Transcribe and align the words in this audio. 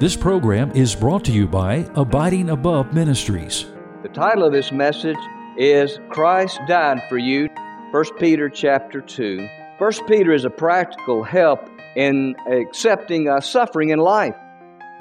This 0.00 0.16
program 0.16 0.70
is 0.70 0.94
brought 0.94 1.26
to 1.26 1.30
you 1.30 1.46
by 1.46 1.86
Abiding 1.94 2.48
Above 2.48 2.94
Ministries. 2.94 3.66
The 4.02 4.08
title 4.08 4.44
of 4.44 4.52
this 4.54 4.72
message 4.72 5.18
is 5.58 5.98
Christ 6.08 6.58
Died 6.66 7.02
for 7.10 7.18
You, 7.18 7.50
1 7.90 8.04
Peter 8.18 8.48
chapter 8.48 9.02
2. 9.02 9.46
1 9.76 9.92
Peter 10.08 10.32
is 10.32 10.46
a 10.46 10.48
practical 10.48 11.22
help 11.22 11.60
in 11.96 12.34
accepting 12.50 13.28
uh, 13.28 13.42
suffering 13.42 13.90
in 13.90 13.98
life. 13.98 14.34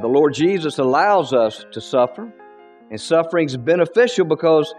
The 0.01 0.07
Lord 0.07 0.33
Jesus 0.33 0.79
allows 0.79 1.31
us 1.31 1.65
to 1.71 1.79
suffer, 1.79 2.29
and 2.91 2.99
suffering 2.99 3.45
is 3.45 3.55
beneficial 3.55 4.25
because 4.25 4.75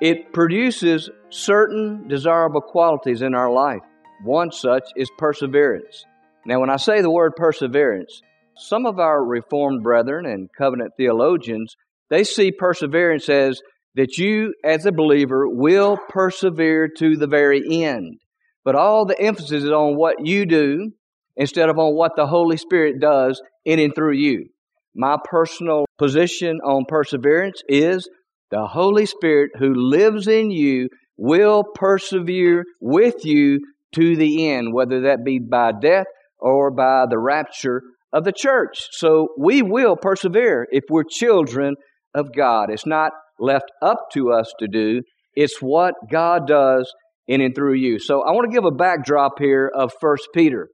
it 0.00 0.32
produces 0.32 1.08
certain 1.28 2.08
desirable 2.08 2.62
qualities 2.62 3.22
in 3.22 3.32
our 3.32 3.52
life. 3.52 3.82
One 4.24 4.50
such 4.50 4.90
is 4.96 5.08
perseverance. 5.18 6.04
Now, 6.44 6.58
when 6.58 6.68
I 6.68 6.78
say 6.78 7.00
the 7.00 7.12
word 7.12 7.36
perseverance, 7.36 8.22
some 8.56 8.86
of 8.86 8.98
our 8.98 9.24
Reformed 9.24 9.82
brethren 9.82 10.26
and 10.26 10.48
covenant 10.56 10.92
theologians, 10.96 11.74
they 12.10 12.24
see 12.24 12.52
perseverance 12.52 13.28
as 13.28 13.60
that 13.94 14.18
you, 14.18 14.54
as 14.64 14.86
a 14.86 14.92
believer, 14.92 15.48
will 15.48 15.98
persevere 16.08 16.88
to 16.98 17.16
the 17.16 17.26
very 17.26 17.62
end. 17.84 18.18
But 18.64 18.74
all 18.74 19.04
the 19.04 19.20
emphasis 19.20 19.64
is 19.64 19.70
on 19.70 19.96
what 19.96 20.24
you 20.26 20.46
do 20.46 20.92
instead 21.36 21.68
of 21.68 21.78
on 21.78 21.94
what 21.94 22.12
the 22.16 22.26
Holy 22.26 22.56
Spirit 22.56 23.00
does 23.00 23.40
in 23.64 23.78
and 23.78 23.94
through 23.94 24.14
you. 24.14 24.46
My 24.94 25.16
personal 25.24 25.86
position 25.98 26.60
on 26.64 26.84
perseverance 26.86 27.62
is 27.68 28.08
the 28.50 28.66
Holy 28.66 29.06
Spirit 29.06 29.52
who 29.58 29.74
lives 29.74 30.28
in 30.28 30.50
you 30.50 30.88
will 31.16 31.64
persevere 31.74 32.64
with 32.80 33.24
you 33.24 33.60
to 33.92 34.16
the 34.16 34.50
end, 34.50 34.72
whether 34.72 35.02
that 35.02 35.24
be 35.24 35.38
by 35.38 35.72
death 35.72 36.06
or 36.38 36.70
by 36.70 37.06
the 37.08 37.18
rapture 37.18 37.82
of 38.12 38.24
the 38.24 38.32
church. 38.32 38.88
So 38.92 39.28
we 39.38 39.62
will 39.62 39.96
persevere 39.96 40.66
if 40.70 40.84
we're 40.90 41.04
children 41.08 41.76
of 42.14 42.34
God. 42.34 42.70
It's 42.70 42.86
not 42.86 43.12
left 43.38 43.70
up 43.82 43.98
to 44.12 44.32
us 44.32 44.52
to 44.60 44.68
do, 44.68 45.02
it's 45.34 45.60
what 45.60 45.94
God 46.10 46.46
does 46.46 46.92
in 47.26 47.40
and 47.40 47.54
through 47.54 47.74
you. 47.74 47.98
So 47.98 48.22
I 48.22 48.32
want 48.32 48.50
to 48.50 48.54
give 48.54 48.64
a 48.64 48.70
backdrop 48.70 49.38
here 49.38 49.70
of 49.74 49.92
1 50.00 50.16
Peter. 50.34 50.68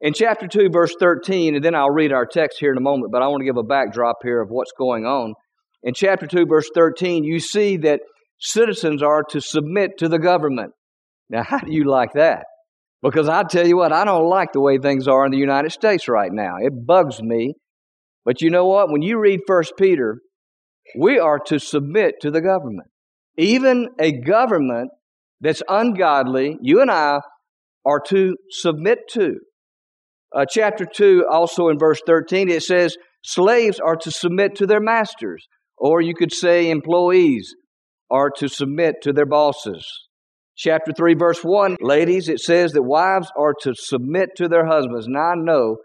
In 0.00 0.14
chapter 0.14 0.48
2, 0.48 0.70
verse 0.72 0.94
13, 0.98 1.56
and 1.56 1.64
then 1.64 1.74
I'll 1.74 1.90
read 1.90 2.12
our 2.12 2.26
text 2.26 2.58
here 2.58 2.72
in 2.72 2.78
a 2.78 2.82
moment, 2.82 3.12
but 3.12 3.22
I 3.22 3.28
want 3.28 3.42
to 3.42 3.44
give 3.44 3.58
a 3.58 3.62
backdrop 3.62 4.16
here 4.22 4.40
of 4.40 4.48
what's 4.48 4.72
going 4.76 5.04
on. 5.04 5.34
In 5.82 5.94
chapter 5.94 6.26
2, 6.26 6.46
verse 6.46 6.68
13, 6.74 7.22
you 7.22 7.38
see 7.38 7.76
that 7.78 8.00
citizens 8.38 9.02
are 9.02 9.22
to 9.30 9.40
submit 9.40 9.98
to 9.98 10.08
the 10.08 10.18
government. 10.18 10.72
Now, 11.28 11.42
how 11.42 11.58
do 11.58 11.72
you 11.72 11.84
like 11.84 12.14
that? 12.14 12.44
Because 13.02 13.28
I 13.28 13.44
tell 13.44 13.66
you 13.66 13.78
what, 13.78 13.92
I 13.92 14.04
don't 14.04 14.28
like 14.28 14.52
the 14.52 14.60
way 14.60 14.78
things 14.78 15.08
are 15.08 15.24
in 15.24 15.32
the 15.32 15.38
United 15.38 15.72
States 15.72 16.06
right 16.08 16.30
now. 16.32 16.56
It 16.60 16.86
bugs 16.86 17.22
me. 17.22 17.54
But 18.24 18.42
you 18.42 18.50
know 18.50 18.66
what? 18.66 18.90
When 18.90 19.00
you 19.00 19.18
read 19.18 19.40
First 19.46 19.72
Peter, 19.78 20.18
we 20.98 21.18
are 21.18 21.38
to 21.46 21.58
submit 21.58 22.16
to 22.20 22.30
the 22.30 22.42
government. 22.42 22.88
Even 23.38 23.88
a 23.98 24.12
government 24.12 24.90
that's 25.40 25.62
ungodly, 25.68 26.58
you 26.60 26.82
and 26.82 26.90
I 26.90 27.20
are 27.86 28.00
to 28.08 28.36
submit 28.50 28.98
to. 29.12 29.36
Uh, 30.34 30.44
chapter 30.48 30.84
2, 30.84 31.26
also 31.30 31.68
in 31.68 31.78
verse 31.78 32.00
13, 32.06 32.50
it 32.50 32.62
says, 32.62 32.96
Slaves 33.24 33.80
are 33.80 33.96
to 33.96 34.10
submit 34.10 34.56
to 34.56 34.66
their 34.66 34.80
masters. 34.80 35.46
Or 35.78 36.00
you 36.02 36.14
could 36.14 36.32
say 36.32 36.70
employees 36.70 37.54
are 38.10 38.30
to 38.36 38.48
submit 38.48 38.96
to 39.02 39.12
their 39.12 39.26
bosses. 39.26 39.86
Chapter 40.62 40.92
3, 40.92 41.14
verse 41.14 41.40
1, 41.42 41.78
ladies, 41.80 42.28
it 42.28 42.38
says 42.38 42.72
that 42.72 42.82
wives 42.82 43.32
are 43.34 43.54
to 43.62 43.72
submit 43.74 44.28
to 44.36 44.46
their 44.46 44.66
husbands. 44.66 45.06
Now 45.08 45.30
I 45.30 45.34
know 45.34 45.78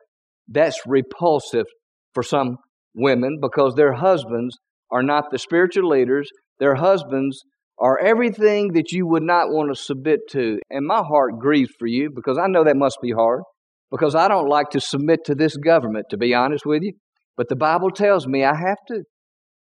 that's 0.49 0.81
repulsive 0.85 1.65
for 2.13 2.21
some 2.21 2.57
women 2.93 3.37
because 3.41 3.75
their 3.75 3.93
husbands 3.93 4.57
are 4.91 5.01
not 5.01 5.31
the 5.31 5.39
spiritual 5.39 5.87
leaders. 5.87 6.29
Their 6.59 6.75
husbands 6.75 7.41
are 7.79 7.97
everything 7.97 8.73
that 8.73 8.91
you 8.91 9.07
would 9.07 9.23
not 9.23 9.47
want 9.47 9.73
to 9.73 9.81
submit 9.81 10.19
to. 10.31 10.59
And 10.69 10.85
my 10.85 11.02
heart 11.02 11.39
grieves 11.39 11.71
for 11.80 11.87
you 11.87 12.09
because 12.14 12.37
I 12.37 12.47
know 12.47 12.65
that 12.65 12.75
must 12.75 12.97
be 13.02 13.11
hard 13.11 13.43
because 13.91 14.14
I 14.14 14.27
don't 14.27 14.49
like 14.49 14.71
to 14.71 14.81
submit 14.81 15.21
to 15.27 15.35
this 15.35 15.55
government, 15.55 16.08
to 16.09 16.17
be 16.17 16.33
honest 16.33 16.65
with 16.65 16.83
you. 16.83 16.91
But 17.37 17.47
the 17.47 17.55
Bible 17.55 17.91
tells 17.91 18.27
me 18.27 18.43
I 18.43 18.53
have 18.53 18.80
to. 18.89 19.03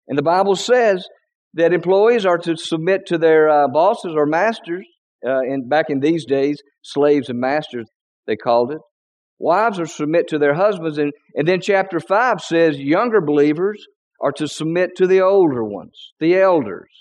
And 0.07 0.17
the 0.17 0.23
Bible 0.23 0.55
says 0.55 1.05
that 1.53 1.73
employees 1.73 2.25
are 2.25 2.39
to 2.39 2.57
submit 2.57 3.01
to 3.05 3.19
their 3.19 3.47
uh, 3.47 3.67
bosses 3.67 4.13
or 4.15 4.25
masters. 4.25 4.87
Uh, 5.25 5.41
in, 5.41 5.67
back 5.67 5.85
in 5.89 5.99
these 5.99 6.25
days, 6.25 6.61
slaves 6.81 7.29
and 7.29 7.39
masters, 7.39 7.87
they 8.27 8.35
called 8.35 8.71
it. 8.71 8.79
Wives 9.39 9.79
are 9.79 9.85
submit 9.85 10.27
to 10.29 10.37
their 10.37 10.53
husbands. 10.53 10.97
And, 10.97 11.11
and 11.35 11.47
then 11.47 11.61
chapter 11.61 11.99
5 11.99 12.41
says 12.41 12.77
younger 12.77 13.21
believers 13.21 13.85
are 14.21 14.31
to 14.33 14.47
submit 14.47 14.91
to 14.97 15.07
the 15.07 15.21
older 15.21 15.63
ones, 15.63 16.13
the 16.19 16.37
elders. 16.37 16.91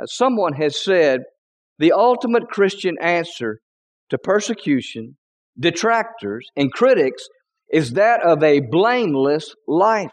Uh, 0.00 0.06
someone 0.06 0.54
has 0.54 0.82
said 0.82 1.20
the 1.78 1.92
ultimate 1.92 2.48
Christian 2.48 2.96
answer 3.00 3.60
to 4.10 4.18
persecution, 4.18 5.16
detractors, 5.58 6.48
and 6.56 6.72
critics 6.72 7.22
is 7.70 7.92
that 7.92 8.22
of 8.22 8.42
a 8.42 8.60
blameless 8.60 9.54
life 9.66 10.10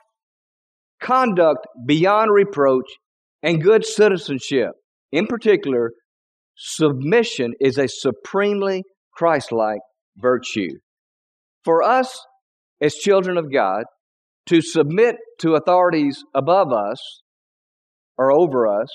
conduct 1.02 1.66
beyond 1.86 2.31
reproach, 2.31 2.90
and 3.41 3.64
good 3.64 3.86
citizenship. 3.86 4.72
In 5.12 5.28
particular, 5.28 5.91
submission 6.59 7.53
is 7.62 7.78
a 7.78 7.88
supremely 7.88 8.84
Christ 9.14 9.52
like 9.52 9.80
virtue. 10.18 10.80
For 11.64 11.81
us, 11.81 12.20
as 12.81 12.96
children 12.96 13.38
of 13.38 13.52
God, 13.52 13.86
to 14.47 14.62
submit 14.62 15.16
to 15.40 15.53
authorities 15.53 16.24
above 16.36 16.74
us 16.74 17.22
or 18.18 18.31
over 18.31 18.68
us 18.68 18.90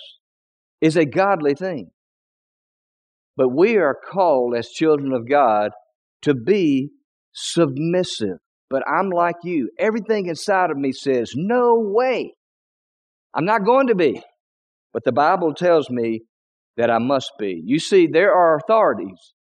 is 0.81 0.97
a 0.97 1.07
godly 1.07 1.55
thing. 1.55 1.91
But 3.37 3.49
we 3.49 3.77
are 3.79 3.97
called 4.13 4.55
as 4.57 4.69
children 4.69 5.13
of 5.13 5.29
God 5.29 5.71
to 6.23 6.35
be 6.35 6.91
submissive. 7.33 8.39
But 8.69 8.83
I'm 8.87 9.11
like 9.11 9.37
you. 9.43 9.71
Everything 9.79 10.27
inside 10.27 10.71
of 10.71 10.77
me 10.77 10.93
says, 10.93 11.33
no 11.35 11.77
way. 11.79 12.35
I'm 13.35 13.45
not 13.45 13.65
going 13.65 13.89
to 13.89 13.95
be. 13.95 14.23
But 14.93 15.05
the 15.05 15.13
Bible 15.13 15.55
tells 15.55 15.89
me 15.91 16.23
that 16.77 16.91
I 16.91 16.99
must 16.99 17.33
be. 17.39 17.61
You 17.65 17.79
see, 17.79 18.07
there 18.07 18.33
are 18.35 18.57
authorities 18.57 19.35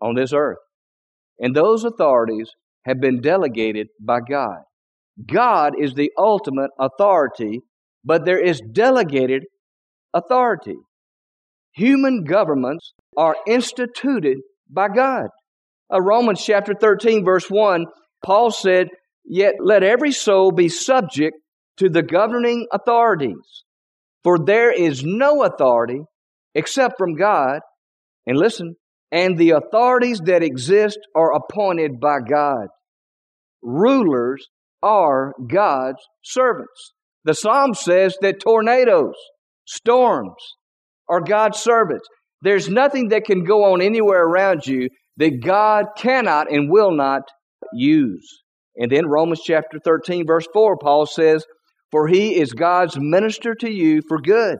on 0.00 0.14
this 0.14 0.32
earth, 0.32 0.58
and 1.38 1.54
those 1.54 1.84
authorities 1.84 2.50
have 2.84 3.00
been 3.00 3.20
delegated 3.20 3.88
by 4.00 4.20
God. 4.20 4.58
God 5.26 5.74
is 5.80 5.94
the 5.94 6.10
ultimate 6.18 6.70
authority, 6.78 7.60
but 8.04 8.24
there 8.24 8.42
is 8.42 8.60
delegated 8.72 9.44
authority. 10.12 10.76
Human 11.72 12.24
governments 12.24 12.92
are 13.16 13.36
instituted 13.46 14.38
by 14.70 14.88
God. 14.88 15.28
Uh, 15.92 16.00
Romans 16.00 16.42
chapter 16.44 16.74
13, 16.78 17.24
verse 17.24 17.46
1 17.48 17.86
Paul 18.24 18.50
said, 18.50 18.88
Yet 19.24 19.54
let 19.60 19.82
every 19.82 20.12
soul 20.12 20.52
be 20.52 20.68
subject 20.68 21.36
to 21.78 21.88
the 21.88 22.02
governing 22.02 22.66
authorities, 22.72 23.64
for 24.24 24.38
there 24.38 24.72
is 24.72 25.04
no 25.04 25.42
authority 25.42 26.00
except 26.56 26.96
from 26.98 27.14
God. 27.14 27.60
And 28.26 28.36
listen, 28.36 28.74
and 29.12 29.38
the 29.38 29.50
authorities 29.50 30.20
that 30.24 30.42
exist 30.42 30.98
are 31.14 31.32
appointed 31.34 32.00
by 32.00 32.18
God. 32.28 32.66
Rulers 33.62 34.48
are 34.82 35.32
God's 35.48 36.00
servants. 36.24 36.92
The 37.24 37.34
Psalm 37.34 37.74
says 37.74 38.16
that 38.22 38.40
tornadoes, 38.40 39.14
storms, 39.64 40.42
are 41.08 41.20
God's 41.20 41.60
servants. 41.60 42.06
There's 42.42 42.68
nothing 42.68 43.08
that 43.08 43.24
can 43.24 43.44
go 43.44 43.72
on 43.72 43.80
anywhere 43.80 44.22
around 44.22 44.66
you 44.66 44.88
that 45.18 45.42
God 45.44 45.86
cannot 45.96 46.50
and 46.50 46.70
will 46.70 46.92
not 46.92 47.22
use. 47.72 48.42
And 48.76 48.90
then 48.90 49.06
Romans 49.06 49.40
chapter 49.44 49.78
13, 49.82 50.26
verse 50.26 50.46
4, 50.52 50.76
Paul 50.78 51.06
says, 51.06 51.44
For 51.90 52.08
he 52.08 52.38
is 52.38 52.52
God's 52.52 52.96
minister 52.98 53.54
to 53.56 53.70
you 53.70 54.02
for 54.06 54.20
good. 54.20 54.58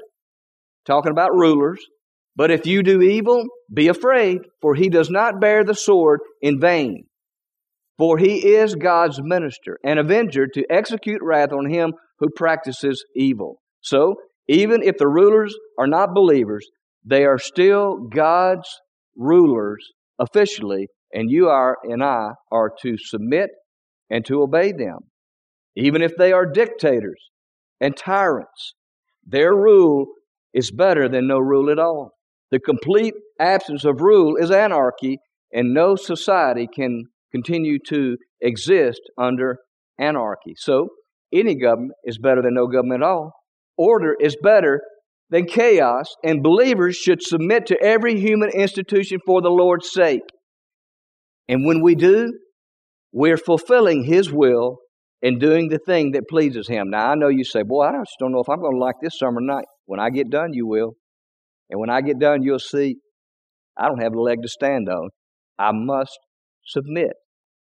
Talking 0.87 1.13
about 1.13 1.35
rulers. 1.35 1.85
But 2.37 2.51
if 2.51 2.67
you 2.67 2.83
do 2.83 3.01
evil, 3.01 3.45
be 3.73 3.89
afraid, 3.89 4.41
for 4.61 4.75
he 4.75 4.89
does 4.89 5.11
not 5.11 5.41
bear 5.41 5.65
the 5.65 5.75
sword 5.75 6.21
in 6.43 6.61
vain. 6.61 7.07
For 7.99 8.19
he 8.19 8.55
is 8.55 8.75
God's 8.75 9.21
minister, 9.23 9.79
an 9.83 9.97
avenger 9.97 10.47
to 10.47 10.65
execute 10.71 11.23
wrath 11.23 11.53
on 11.53 11.71
him 11.71 11.95
who 12.19 12.29
practices 12.29 13.05
evil. 13.15 13.63
So, 13.81 14.17
even 14.49 14.83
if 14.83 14.99
the 14.99 15.09
rulers 15.09 15.57
are 15.79 15.87
not 15.87 16.15
believers, 16.15 16.67
they 17.05 17.25
are 17.25 17.39
still 17.39 18.09
God's 18.09 18.69
rulers 19.17 19.85
officially 20.19 20.89
and 21.13 21.31
you 21.31 21.49
are 21.49 21.79
and 21.83 22.03
I 22.03 22.31
are 22.51 22.71
to 22.83 22.97
submit 22.99 23.51
and 24.11 24.25
to 24.27 24.43
obey 24.43 24.73
them. 24.73 24.99
Even 25.75 26.03
if 26.03 26.13
they 26.17 26.33
are 26.33 26.47
dictators 26.47 27.21
and 27.81 27.97
tyrants, 27.97 28.75
their 29.27 29.55
rule 29.55 30.07
is 30.57 30.73
better 30.73 31.07
than 31.09 31.29
no 31.29 31.39
rule 31.39 31.71
at 31.71 31.79
all. 31.79 32.13
The 32.51 32.59
complete 32.59 33.13
absence 33.39 33.85
of 33.85 34.01
rule 34.01 34.37
is 34.37 34.51
anarchy, 34.51 35.19
and 35.53 35.75
no 35.75 35.95
society 35.97 36.67
can 36.67 37.05
continue 37.31 37.79
to 37.89 38.17
exist 38.41 39.03
under 39.19 39.59
anarchy. 40.01 40.55
So, 40.57 40.89
Any 41.33 41.57
government 41.57 41.93
is 42.05 42.19
better 42.19 42.41
than 42.41 42.55
no 42.55 42.67
government 42.69 43.03
at 43.03 43.09
all. 43.09 43.33
Order 43.77 44.17
is 44.19 44.37
better 44.43 44.81
than 45.29 45.45
chaos, 45.45 46.07
and 46.25 46.43
believers 46.43 46.97
should 46.97 47.21
submit 47.21 47.67
to 47.67 47.83
every 47.83 48.19
human 48.19 48.49
institution 48.51 49.19
for 49.27 49.43
the 49.43 49.51
Lord's 49.51 49.91
sake. 49.93 50.23
And 51.49 51.67
when 51.67 51.83
we 51.83 51.95
do, 51.97 52.33
we're 53.13 53.37
fulfilling 53.37 54.05
His 54.05 54.33
will 54.33 54.79
and 55.21 55.41
doing 55.41 55.69
the 55.69 55.81
thing 55.81 56.13
that 56.13 56.29
pleases 56.31 56.69
Him. 56.69 56.91
Now, 56.91 57.11
I 57.11 57.15
know 57.17 57.29
you 57.29 57.45
say, 57.45 57.63
Boy, 57.63 57.83
I 57.87 57.93
just 57.93 58.17
don't 58.21 58.33
know 58.33 58.41
if 58.41 58.49
I'm 58.49 58.61
going 58.61 58.77
to 58.77 58.79
like 58.79 58.97
this 59.03 59.19
summer 59.19 59.41
night. 59.41 59.67
When 59.87 60.01
I 60.01 60.11
get 60.11 60.31
done, 60.31 60.53
you 60.53 60.67
will. 60.67 60.93
And 61.71 61.81
when 61.81 61.91
I 61.91 62.01
get 62.01 62.19
done, 62.19 62.43
you'll 62.43 62.59
see 62.59 62.97
I 63.77 63.89
don't 63.89 64.03
have 64.03 64.15
a 64.15 64.21
leg 64.21 64.43
to 64.43 64.49
stand 64.49 64.89
on. 64.89 65.11
I 65.59 65.71
must 65.73 66.19
submit. 66.67 67.13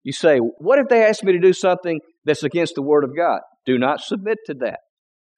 You 0.03 0.13
say, 0.13 0.39
What 0.39 0.79
if 0.79 0.89
they 0.89 1.05
ask 1.05 1.23
me 1.23 1.33
to 1.33 1.41
do 1.41 1.53
something 1.53 2.01
that's 2.25 2.43
against 2.43 2.75
the 2.75 2.83
Word 2.83 3.05
of 3.05 3.17
God? 3.17 3.41
Do 3.67 3.79
not 3.79 4.01
submit 4.01 4.39
to 4.47 4.55
that. 4.61 4.81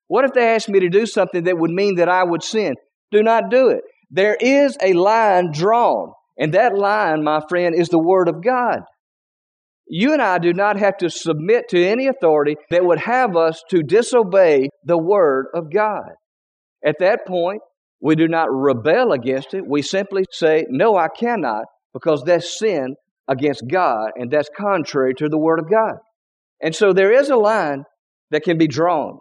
What 0.07 0.25
if 0.25 0.33
they 0.33 0.55
ask 0.55 0.69
me 0.69 0.81
to 0.81 0.89
do 0.89 1.07
something 1.07 1.45
that 1.45 1.59
would 1.59 1.71
mean 1.71 1.97
that 1.97 2.09
I 2.09 2.25
would 2.25 2.43
sin? 2.43 2.75
Do 3.11 3.23
not 3.23 3.51
do 3.51 3.69
it. 3.69 3.83
There 4.11 4.37
is 4.39 4.77
a 4.83 4.93
line 4.93 5.51
drawn, 5.53 6.13
and 6.39 6.53
that 6.55 6.77
line, 6.77 7.25
my 7.25 7.41
friend, 7.49 7.75
is 7.75 7.89
the 7.89 7.99
Word 7.99 8.29
of 8.29 8.43
God. 8.43 8.81
You 9.87 10.13
and 10.13 10.23
I 10.23 10.39
do 10.39 10.53
not 10.53 10.79
have 10.79 10.97
to 10.99 11.11
submit 11.11 11.69
to 11.71 11.85
any 11.85 12.07
authority 12.07 12.57
that 12.71 12.85
would 12.85 13.01
have 13.01 13.37
us 13.37 13.63
to 13.71 13.83
disobey 13.83 14.69
the 14.85 14.99
Word 14.99 15.47
of 15.55 15.73
God. 15.73 16.13
At 16.85 16.99
that 17.01 17.27
point, 17.27 17.63
we 18.01 18.17
do 18.17 18.27
not 18.27 18.49
rebel 18.51 19.13
against 19.13 19.55
it. 19.55 19.65
We 19.67 19.83
simply 19.83 20.25
say, 20.31 20.67
No, 20.69 20.97
I 20.97 21.09
cannot, 21.09 21.67
because 21.93 22.23
that's 22.25 22.59
sin 22.59 22.97
against 23.29 23.63
God, 23.71 24.11
and 24.17 24.31
that's 24.31 24.51
contrary 24.57 25.15
to 25.15 25.29
the 25.29 25.39
Word 25.39 25.61
of 25.61 25.71
God. 25.71 25.97
And 26.61 26.75
so 26.75 26.93
there 26.93 27.13
is 27.13 27.31
a 27.31 27.37
line 27.37 27.85
that 28.31 28.43
can 28.43 28.59
be 28.59 28.67
drawn. 28.67 29.19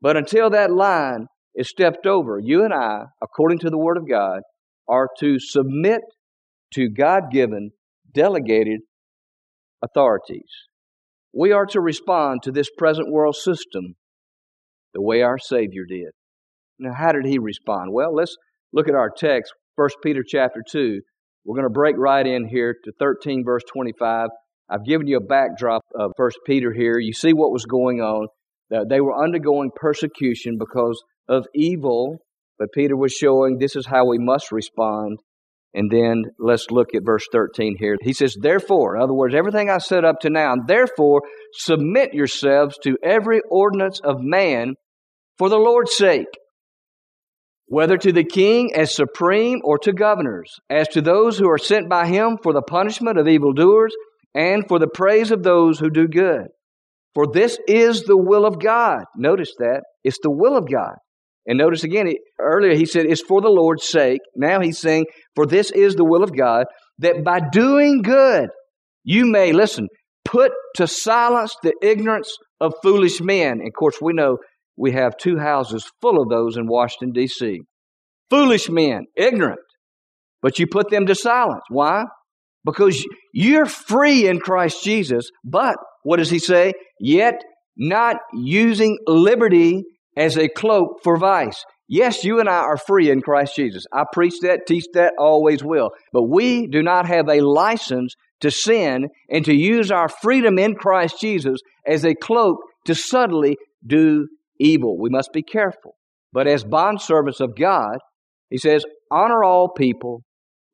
But 0.00 0.16
until 0.16 0.50
that 0.50 0.72
line 0.72 1.26
is 1.54 1.68
stepped 1.68 2.06
over, 2.06 2.38
you 2.38 2.64
and 2.64 2.72
I, 2.72 3.04
according 3.22 3.58
to 3.60 3.70
the 3.70 3.78
Word 3.78 3.98
of 3.98 4.08
God, 4.08 4.40
are 4.88 5.08
to 5.20 5.38
submit 5.38 6.00
to 6.74 6.88
God 6.88 7.24
given, 7.30 7.70
delegated 8.12 8.80
authorities. 9.82 10.50
We 11.34 11.52
are 11.52 11.66
to 11.66 11.80
respond 11.80 12.42
to 12.42 12.52
this 12.52 12.70
present 12.76 13.10
world 13.10 13.36
system 13.36 13.94
the 14.94 15.02
way 15.02 15.22
our 15.22 15.38
Savior 15.38 15.84
did. 15.88 16.10
Now, 16.82 16.94
how 16.94 17.12
did 17.12 17.24
he 17.24 17.38
respond? 17.38 17.92
Well, 17.92 18.12
let's 18.12 18.36
look 18.72 18.88
at 18.88 18.96
our 18.96 19.08
text, 19.08 19.52
1 19.76 19.88
Peter 20.02 20.24
chapter 20.26 20.64
2. 20.68 21.00
We're 21.44 21.54
going 21.54 21.68
to 21.68 21.72
break 21.72 21.94
right 21.96 22.26
in 22.26 22.48
here 22.48 22.74
to 22.84 22.92
13, 22.98 23.44
verse 23.44 23.62
25. 23.72 24.28
I've 24.68 24.84
given 24.84 25.06
you 25.06 25.18
a 25.18 25.24
backdrop 25.24 25.82
of 25.94 26.10
1 26.16 26.30
Peter 26.44 26.72
here. 26.72 26.98
You 26.98 27.12
see 27.12 27.32
what 27.32 27.52
was 27.52 27.66
going 27.66 28.00
on. 28.00 28.26
They 28.88 29.00
were 29.00 29.22
undergoing 29.22 29.70
persecution 29.76 30.56
because 30.58 31.00
of 31.28 31.46
evil, 31.54 32.16
but 32.58 32.72
Peter 32.74 32.96
was 32.96 33.12
showing 33.12 33.58
this 33.58 33.76
is 33.76 33.86
how 33.86 34.08
we 34.08 34.18
must 34.18 34.50
respond. 34.50 35.18
And 35.74 35.88
then 35.88 36.24
let's 36.40 36.66
look 36.70 36.94
at 36.96 37.04
verse 37.04 37.26
13 37.30 37.76
here. 37.78 37.96
He 38.02 38.12
says, 38.12 38.34
Therefore, 38.38 38.96
in 38.96 39.02
other 39.02 39.14
words, 39.14 39.36
everything 39.36 39.70
I 39.70 39.78
said 39.78 40.04
up 40.04 40.20
to 40.20 40.30
now, 40.30 40.54
therefore 40.66 41.22
submit 41.54 42.12
yourselves 42.12 42.76
to 42.82 42.96
every 43.04 43.40
ordinance 43.50 44.00
of 44.02 44.16
man 44.20 44.74
for 45.38 45.48
the 45.48 45.58
Lord's 45.58 45.94
sake 45.94 46.26
whether 47.72 47.96
to 47.96 48.12
the 48.12 48.22
king 48.22 48.70
as 48.74 48.94
supreme 48.94 49.58
or 49.64 49.78
to 49.78 49.94
governors, 49.94 50.52
as 50.68 50.86
to 50.88 51.00
those 51.00 51.38
who 51.38 51.48
are 51.48 51.56
sent 51.56 51.88
by 51.88 52.06
him 52.06 52.36
for 52.42 52.52
the 52.52 52.60
punishment 52.60 53.16
of 53.16 53.26
evildoers 53.26 53.94
and 54.34 54.68
for 54.68 54.78
the 54.78 54.86
praise 54.86 55.30
of 55.30 55.42
those 55.42 55.78
who 55.78 55.88
do 55.88 56.06
good. 56.06 56.48
For 57.14 57.26
this 57.32 57.58
is 57.66 58.02
the 58.02 58.16
will 58.16 58.44
of 58.44 58.60
God. 58.60 59.04
Notice 59.16 59.54
that. 59.58 59.84
It's 60.04 60.18
the 60.22 60.30
will 60.30 60.54
of 60.54 60.70
God. 60.70 60.96
And 61.46 61.56
notice 61.56 61.82
again, 61.82 62.12
earlier 62.38 62.74
he 62.74 62.84
said, 62.84 63.06
it's 63.06 63.22
for 63.22 63.40
the 63.40 63.48
Lord's 63.48 63.88
sake. 63.88 64.20
Now 64.36 64.60
he's 64.60 64.78
saying, 64.78 65.06
for 65.34 65.46
this 65.46 65.70
is 65.70 65.94
the 65.94 66.04
will 66.04 66.22
of 66.22 66.36
God, 66.36 66.66
that 66.98 67.24
by 67.24 67.40
doing 67.40 68.02
good, 68.02 68.50
you 69.02 69.24
may, 69.24 69.52
listen, 69.54 69.88
put 70.26 70.52
to 70.76 70.86
silence 70.86 71.56
the 71.62 71.72
ignorance 71.80 72.36
of 72.60 72.74
foolish 72.82 73.22
men. 73.22 73.52
And 73.60 73.66
of 73.66 73.72
course, 73.78 73.96
we 73.98 74.12
know 74.12 74.36
we 74.76 74.92
have 74.92 75.16
two 75.16 75.38
houses 75.38 75.90
full 76.00 76.20
of 76.20 76.28
those 76.28 76.56
in 76.56 76.66
Washington, 76.66 77.12
D.C. 77.12 77.60
Foolish 78.30 78.70
men, 78.70 79.06
ignorant, 79.16 79.60
but 80.40 80.58
you 80.58 80.66
put 80.66 80.90
them 80.90 81.06
to 81.06 81.14
silence. 81.14 81.64
Why? 81.68 82.04
Because 82.64 83.04
you're 83.34 83.66
free 83.66 84.26
in 84.26 84.40
Christ 84.40 84.82
Jesus, 84.82 85.30
but 85.44 85.76
what 86.02 86.16
does 86.16 86.30
he 86.30 86.38
say? 86.38 86.72
Yet 86.98 87.42
not 87.76 88.16
using 88.32 88.98
liberty 89.06 89.84
as 90.16 90.36
a 90.36 90.48
cloak 90.48 91.00
for 91.02 91.16
vice. 91.16 91.64
Yes, 91.88 92.24
you 92.24 92.40
and 92.40 92.48
I 92.48 92.54
are 92.54 92.76
free 92.76 93.10
in 93.10 93.20
Christ 93.20 93.54
Jesus. 93.56 93.84
I 93.92 94.04
preach 94.10 94.34
that, 94.42 94.66
teach 94.66 94.84
that, 94.94 95.12
always 95.18 95.62
will. 95.62 95.90
But 96.12 96.24
we 96.24 96.66
do 96.66 96.82
not 96.82 97.06
have 97.06 97.28
a 97.28 97.40
license 97.40 98.14
to 98.40 98.50
sin 98.50 99.08
and 99.28 99.44
to 99.44 99.54
use 99.54 99.90
our 99.90 100.08
freedom 100.08 100.58
in 100.58 100.74
Christ 100.74 101.20
Jesus 101.20 101.60
as 101.86 102.04
a 102.04 102.14
cloak 102.14 102.58
to 102.86 102.94
subtly 102.94 103.56
do 103.86 104.28
evil. 104.62 104.98
We 104.98 105.10
must 105.10 105.32
be 105.32 105.42
careful. 105.42 105.96
But 106.32 106.46
as 106.46 106.64
bondservants 106.64 107.40
of 107.40 107.56
God, 107.56 107.98
he 108.48 108.58
says, 108.58 108.84
honor 109.10 109.44
all 109.44 109.68
people, 109.68 110.22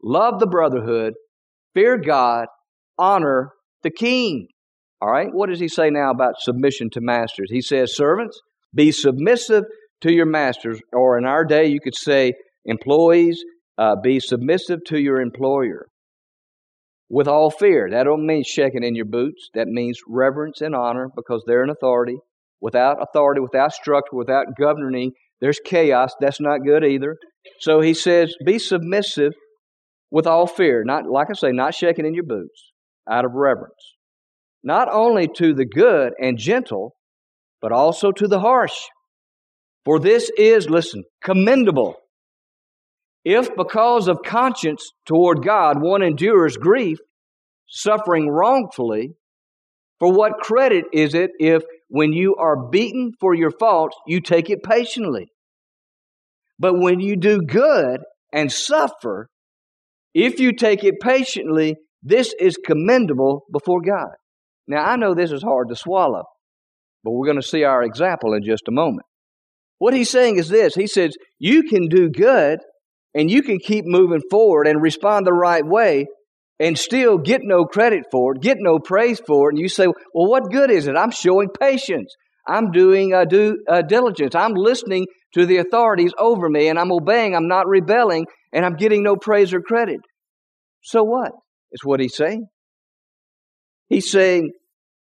love 0.03 0.39
the 0.39 0.47
brotherhood, 0.47 1.15
fear 1.75 1.99
God, 1.99 2.47
honor 2.99 3.51
the 3.83 3.91
king. 3.91 4.49
All 5.01 5.11
right, 5.11 5.29
what 5.33 5.49
does 5.49 5.61
he 5.61 5.69
say 5.69 5.91
now 5.91 6.11
about 6.11 6.35
submission 6.41 6.91
to 6.91 7.01
masters? 7.01 7.51
He 7.51 7.61
says, 7.61 7.97
servants, 7.97 8.41
be 8.75 8.91
submissive 8.91 9.65
to 10.03 10.13
your 10.13 10.27
masters, 10.27 10.81
or 10.93 11.19
in 11.19 11.25
our 11.25 11.45
day, 11.45 11.67
you 11.67 11.81
could 11.81 11.97
say, 11.97 12.33
employees, 12.65 13.43
uh, 13.79 13.97
be 14.03 14.21
submissive 14.21 14.81
to 14.87 15.01
your 15.01 15.21
employer 15.21 15.87
with 17.09 17.29
all 17.29 17.51
fear. 17.51 17.89
That 17.91 18.05
don't 18.05 18.27
mean 18.27 18.45
shaking 18.45 18.85
in 18.85 18.95
your 18.95 19.07
boots. 19.07 19.49
That 19.55 19.69
means 19.69 19.99
reverence 20.07 20.61
and 20.61 20.75
honor 20.75 21.09
because 21.15 21.43
they're 21.47 21.63
an 21.63 21.71
authority. 21.71 22.17
Without 22.61 22.99
authority, 23.01 23.41
without 23.41 23.73
structure, 23.73 24.17
without 24.17 24.47
governing, 24.59 25.13
there's 25.41 25.61
chaos. 25.65 26.13
That's 26.21 26.41
not 26.41 26.65
good 26.65 26.85
either. 26.85 27.17
So 27.61 27.81
he 27.81 27.95
says, 27.95 28.35
be 28.45 28.59
submissive 28.59 29.33
with 30.11 30.27
all 30.27 30.47
fear. 30.47 30.83
Not, 30.85 31.09
like 31.09 31.29
I 31.31 31.35
say, 31.35 31.53
not 31.53 31.75
shaking 31.75 32.07
in 32.07 32.15
your 32.15 32.25
boots, 32.25 32.73
out 33.09 33.25
of 33.25 33.33
reverence. 33.35 33.75
Not 34.65 34.89
only 34.91 35.29
to 35.37 35.55
the 35.55 35.65
good 35.65 36.13
and 36.21 36.37
gentle, 36.37 36.95
but 37.63 37.73
also 37.73 38.11
to 38.13 38.27
the 38.27 38.41
harsh. 38.41 38.77
For 39.85 40.01
this 40.01 40.31
is, 40.37 40.69
listen, 40.69 41.05
commendable. 41.23 41.95
If 43.25 43.55
because 43.57 44.09
of 44.09 44.23
conscience 44.25 44.91
toward 45.07 45.45
God 45.45 45.81
one 45.81 46.03
endures 46.03 46.57
grief, 46.57 46.99
suffering 47.67 48.29
wrongfully, 48.29 49.13
for 49.99 50.13
what 50.13 50.39
credit 50.41 50.85
is 50.93 51.15
it 51.15 51.31
if 51.39 51.63
when 51.89 52.13
you 52.13 52.37
are 52.37 52.69
beaten 52.69 53.13
for 53.21 53.35
your 53.35 53.51
faults, 53.51 53.97
you 54.07 54.21
take 54.21 54.51
it 54.51 54.63
patiently. 54.63 55.29
But 56.59 56.79
when 56.79 57.01
you 57.01 57.17
do 57.17 57.41
good 57.41 58.01
and 58.33 58.53
suffer, 58.53 59.29
if 60.15 60.41
you 60.41 60.53
take 60.53 60.85
it 60.85 61.01
patiently, 61.01 61.77
this 62.03 62.35
is 62.39 62.57
commendable 62.65 63.45
before 63.53 63.81
God. 63.81 64.15
Now, 64.67 64.85
I 64.85 64.97
know 64.97 65.15
this 65.15 65.33
is 65.33 65.43
hard 65.43 65.69
to 65.69 65.77
swallow, 65.77 66.25
but 67.03 67.13
we're 67.13 67.27
going 67.27 67.41
to 67.41 67.47
see 67.47 67.65
our 67.65 67.83
example 67.83 68.35
in 68.35 68.45
just 68.45 68.69
a 68.69 68.73
moment. 68.73 69.07
What 69.79 69.95
he's 69.95 70.11
saying 70.11 70.39
is 70.39 70.49
this 70.49 70.75
He 70.75 70.87
says, 70.87 71.17
You 71.39 71.63
can 71.63 71.89
do 71.89 72.11
good 72.11 72.59
and 73.15 73.31
you 73.31 73.43
can 73.43 73.59
keep 73.59 73.85
moving 73.87 74.23
forward 74.31 74.67
and 74.67 74.83
respond 74.83 75.27
the 75.27 75.33
right 75.33 75.65
way 75.65 76.07
and 76.61 76.79
still 76.79 77.19
get 77.19 77.41
no 77.45 77.65
credit 77.65 78.05
for 78.11 78.35
it, 78.35 78.43
get 78.43 78.57
no 78.61 78.79
praise 78.79 79.21
for 79.27 79.49
it. 79.49 79.55
And 79.55 79.61
you 79.61 79.69
say, 79.69 79.87
well, 79.87 80.29
what 80.29 80.51
good 80.51 80.71
is 80.71 80.87
it? 80.87 80.97
I'm 80.97 81.11
showing 81.11 81.49
patience. 81.49 82.15
I'm 82.47 82.71
doing 82.71 83.15
uh, 83.15 83.25
due 83.25 83.59
uh, 83.69 83.83
diligence. 83.83 84.35
I'm 84.35 84.55
listening 84.55 85.07
to 85.35 85.47
the 85.47 85.59
authorities 85.59 86.13
over 86.19 86.49
me 86.49 86.69
and 86.69 86.79
I'm 86.79 86.91
obeying. 86.91 87.35
I'm 87.35 87.49
not 87.49 87.69
rebelling 87.69 88.27
and 88.53 88.65
I'm 88.65 88.75
getting 88.75 89.03
no 89.03 89.17
praise 89.17 89.53
or 89.53 89.61
credit. 89.61 90.01
So 90.83 91.05
what? 91.05 91.33
Is 91.73 91.81
what 91.85 92.01
he's 92.01 92.17
saying. 92.17 92.47
He's 93.89 94.11
saying, 94.11 94.53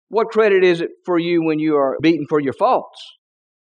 what 0.09 0.27
credit 0.29 0.63
is 0.63 0.81
it 0.81 0.89
for 1.05 1.17
you 1.17 1.43
when 1.43 1.57
you 1.57 1.75
are 1.77 1.97
beaten 2.01 2.25
for 2.29 2.39
your 2.39 2.53
faults? 2.53 2.99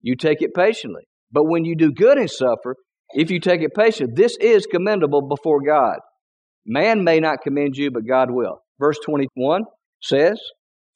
You 0.01 0.15
take 0.15 0.41
it 0.41 0.53
patiently. 0.53 1.03
But 1.31 1.45
when 1.45 1.63
you 1.63 1.75
do 1.75 1.91
good 1.91 2.17
and 2.17 2.29
suffer, 2.29 2.75
if 3.11 3.31
you 3.31 3.39
take 3.39 3.61
it 3.61 3.71
patiently, 3.73 4.13
this 4.15 4.35
is 4.39 4.65
commendable 4.65 5.27
before 5.27 5.61
God. 5.61 5.99
Man 6.65 7.03
may 7.03 7.19
not 7.19 7.41
commend 7.41 7.75
you, 7.75 7.91
but 7.91 8.07
God 8.07 8.31
will. 8.31 8.63
Verse 8.79 8.97
21 9.05 9.63
says, 10.01 10.39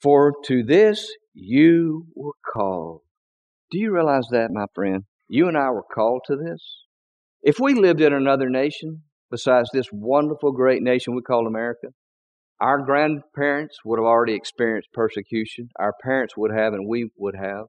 For 0.02 0.34
to 0.46 0.64
this 0.64 1.10
you 1.34 2.08
were 2.16 2.34
called. 2.54 3.02
Do 3.72 3.80
you 3.80 3.94
realize 3.94 4.28
that, 4.32 4.50
my 4.52 4.66
friend? 4.74 5.04
You 5.28 5.48
and 5.48 5.58
I 5.58 5.70
were 5.72 5.84
called 5.84 6.22
to 6.28 6.38
this. 6.38 6.86
If 7.42 7.60
we 7.60 7.74
lived 7.74 8.02
in 8.02 8.14
another 8.14 8.50
nation 8.50 9.04
besides 9.30 9.70
this 9.74 9.88
wonderful, 9.92 10.54
great 10.54 10.82
nation 10.82 11.16
we 11.16 11.22
call 11.22 11.46
America, 11.46 11.88
our 12.60 12.82
grandparents 12.82 13.78
would 13.86 14.00
have 14.00 14.06
already 14.06 14.34
experienced 14.34 14.90
persecution. 14.94 15.70
Our 15.78 15.94
parents 16.04 16.36
would 16.38 16.52
have, 16.52 16.74
and 16.74 16.88
we 16.88 17.12
would 17.18 17.36
have. 17.36 17.66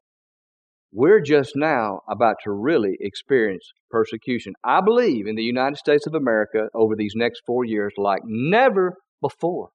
We're 0.93 1.21
just 1.21 1.53
now 1.55 2.01
about 2.09 2.37
to 2.45 2.51
really 2.51 2.97
experience 3.01 3.73
persecution. 3.91 4.55
I 4.65 4.81
believe 4.81 5.27
in 5.27 5.37
the 5.37 5.43
United 5.43 5.77
States 5.77 6.07
of 6.07 6.15
America 6.15 6.69
over 6.75 6.95
these 6.97 7.13
next 7.15 7.43
four 7.47 7.65
years 7.65 7.93
like 7.97 8.23
never 8.25 8.95
before. 9.21 9.69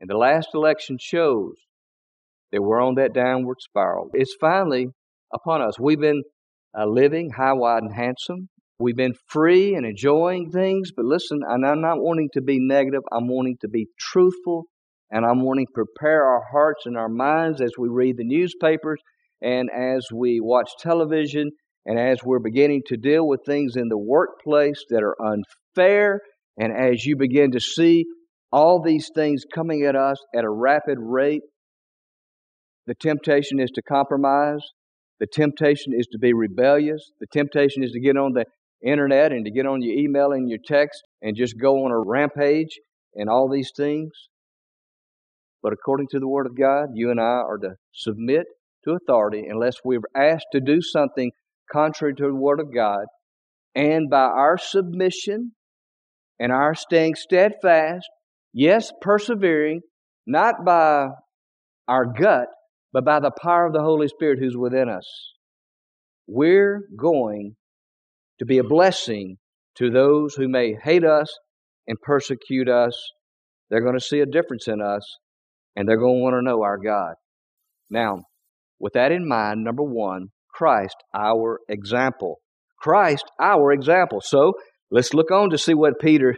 And 0.00 0.08
the 0.08 0.16
last 0.16 0.48
election 0.54 0.98
shows 1.00 1.54
that 2.52 2.62
we're 2.62 2.80
on 2.80 2.94
that 2.96 3.14
downward 3.14 3.56
spiral. 3.60 4.10
It's 4.12 4.36
finally 4.40 4.88
upon 5.32 5.62
us. 5.62 5.80
We've 5.80 6.00
been 6.00 6.22
uh, 6.78 6.86
living 6.86 7.30
high, 7.30 7.54
wide, 7.54 7.82
and 7.82 7.94
handsome. 7.94 8.48
We've 8.78 8.96
been 8.96 9.14
free 9.28 9.74
and 9.74 9.86
enjoying 9.86 10.50
things, 10.50 10.90
but 10.94 11.04
listen, 11.04 11.40
and 11.46 11.64
I'm 11.64 11.80
not 11.80 12.00
wanting 12.00 12.30
to 12.34 12.40
be 12.40 12.58
negative. 12.58 13.02
I'm 13.12 13.28
wanting 13.28 13.56
to 13.60 13.68
be 13.68 13.86
truthful, 13.98 14.64
and 15.10 15.24
I'm 15.24 15.42
wanting 15.42 15.66
to 15.66 15.72
prepare 15.72 16.24
our 16.26 16.42
hearts 16.50 16.86
and 16.86 16.96
our 16.96 17.08
minds 17.08 17.60
as 17.60 17.72
we 17.78 17.88
read 17.88 18.16
the 18.16 18.24
newspapers 18.24 19.00
and 19.42 19.70
as 19.70 20.06
we 20.14 20.40
watch 20.40 20.70
television 20.80 21.50
and 21.84 21.98
as 21.98 22.18
we're 22.24 22.38
beginning 22.38 22.82
to 22.86 22.96
deal 22.96 23.26
with 23.26 23.40
things 23.44 23.76
in 23.76 23.88
the 23.88 23.98
workplace 23.98 24.84
that 24.90 25.02
are 25.02 25.16
unfair, 25.20 26.20
and 26.58 26.72
as 26.72 27.04
you 27.04 27.16
begin 27.16 27.50
to 27.52 27.60
see 27.60 28.04
all 28.52 28.80
these 28.80 29.10
things 29.14 29.44
coming 29.52 29.84
at 29.84 29.96
us 29.96 30.18
at 30.34 30.44
a 30.44 30.50
rapid 30.50 30.98
rate, 31.00 31.42
the 32.86 32.94
temptation 32.94 33.60
is 33.60 33.70
to 33.74 33.82
compromise. 33.82 34.60
The 35.18 35.26
temptation 35.26 35.92
is 35.96 36.06
to 36.12 36.18
be 36.18 36.32
rebellious. 36.32 37.10
The 37.20 37.26
temptation 37.32 37.82
is 37.82 37.92
to 37.92 38.00
get 38.00 38.16
on 38.16 38.32
the 38.32 38.44
internet 38.84 39.32
and 39.32 39.44
to 39.44 39.50
get 39.50 39.66
on 39.66 39.82
your 39.82 39.96
email 39.96 40.32
and 40.32 40.48
your 40.48 40.58
text 40.64 41.00
and 41.22 41.36
just 41.36 41.58
go 41.60 41.84
on 41.84 41.92
a 41.92 41.98
rampage 41.98 42.78
and 43.14 43.28
all 43.28 43.48
these 43.48 43.70
things. 43.76 44.10
But 45.62 45.72
according 45.72 46.08
to 46.08 46.18
the 46.18 46.28
Word 46.28 46.46
of 46.46 46.58
God, 46.58 46.88
you 46.94 47.10
and 47.10 47.20
I 47.20 47.42
are 47.46 47.58
to 47.58 47.74
submit 47.92 48.46
to 48.84 48.92
authority 48.92 49.44
unless 49.48 49.76
we're 49.84 50.00
asked 50.16 50.46
to 50.52 50.60
do 50.60 50.80
something 50.80 51.30
contrary 51.70 52.14
to 52.14 52.24
the 52.24 52.34
Word 52.34 52.60
of 52.60 52.74
God. 52.74 53.06
And 53.74 54.10
by 54.10 54.24
our 54.24 54.58
submission 54.58 55.52
and 56.38 56.52
our 56.52 56.74
staying 56.74 57.14
steadfast, 57.14 58.06
yes, 58.52 58.92
persevering, 59.00 59.80
not 60.26 60.64
by 60.64 61.08
our 61.88 62.06
gut, 62.06 62.48
but 62.92 63.04
by 63.04 63.20
the 63.20 63.32
power 63.42 63.66
of 63.66 63.72
the 63.72 63.82
Holy 63.82 64.08
Spirit 64.08 64.38
who's 64.38 64.56
within 64.56 64.88
us, 64.88 65.06
we're 66.26 66.82
going 66.96 67.56
to 68.38 68.44
be 68.44 68.58
a 68.58 68.64
blessing 68.64 69.38
to 69.76 69.90
those 69.90 70.34
who 70.34 70.48
may 70.48 70.74
hate 70.82 71.04
us 71.04 71.32
and 71.86 72.00
persecute 72.00 72.68
us. 72.68 72.98
They're 73.70 73.82
going 73.82 73.98
to 73.98 74.04
see 74.04 74.20
a 74.20 74.26
difference 74.26 74.68
in 74.68 74.82
us 74.82 75.02
and 75.76 75.88
they're 75.88 75.98
going 75.98 76.18
to 76.18 76.22
want 76.22 76.34
to 76.34 76.42
know 76.42 76.62
our 76.62 76.78
God. 76.78 77.14
Now, 77.88 78.22
with 78.82 78.94
that 78.94 79.12
in 79.12 79.26
mind, 79.26 79.62
number 79.62 79.84
one, 79.84 80.26
Christ, 80.52 80.96
our 81.14 81.60
example. 81.68 82.40
Christ, 82.80 83.24
our 83.40 83.72
example. 83.72 84.20
So 84.20 84.54
let's 84.90 85.14
look 85.14 85.30
on 85.30 85.50
to 85.50 85.58
see 85.58 85.72
what 85.72 86.00
Peter, 86.00 86.34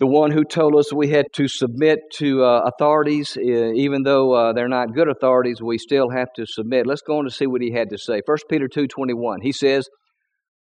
the 0.00 0.06
one 0.06 0.30
who 0.30 0.42
told 0.44 0.74
us 0.74 0.90
we 0.90 1.10
had 1.10 1.26
to 1.34 1.46
submit 1.46 1.98
to 2.14 2.42
uh, 2.42 2.62
authorities, 2.64 3.36
even 3.36 4.04
though 4.04 4.32
uh, 4.32 4.52
they're 4.54 4.68
not 4.68 4.94
good 4.94 5.08
authorities, 5.08 5.60
we 5.62 5.76
still 5.76 6.08
have 6.08 6.28
to 6.36 6.46
submit. 6.46 6.86
Let's 6.86 7.02
go 7.02 7.18
on 7.18 7.24
to 7.24 7.30
see 7.30 7.46
what 7.46 7.60
he 7.60 7.72
had 7.72 7.90
to 7.90 7.98
say. 7.98 8.22
1 8.24 8.38
Peter 8.48 8.66
2.21, 8.66 9.36
he 9.42 9.52
says, 9.52 9.86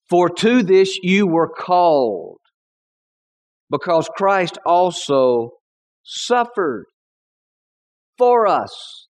For 0.09 0.31
to 0.31 0.63
this 0.63 0.99
you 1.03 1.27
were 1.27 1.51
called, 1.51 2.39
because 3.71 4.09
Christ 4.17 4.57
also 4.65 5.51
suffered 6.03 6.87
for 8.17 8.47
us. 8.47 9.07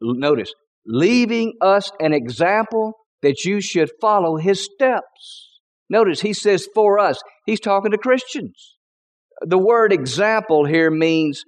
Notice, 0.00 0.52
leaving 0.86 1.54
us 1.60 1.90
an 2.00 2.12
example 2.12 2.94
that 3.22 3.44
you 3.44 3.60
should 3.60 3.90
follow 4.00 4.36
his 4.36 4.64
steps. 4.64 5.60
Notice 5.88 6.20
he 6.20 6.32
says 6.32 6.66
for 6.74 6.98
us, 6.98 7.20
he's 7.46 7.60
talking 7.60 7.92
to 7.92 7.98
Christians. 7.98 8.76
The 9.42 9.58
word 9.58 9.92
example 9.92 10.64
here 10.64 10.90
means 10.90 11.42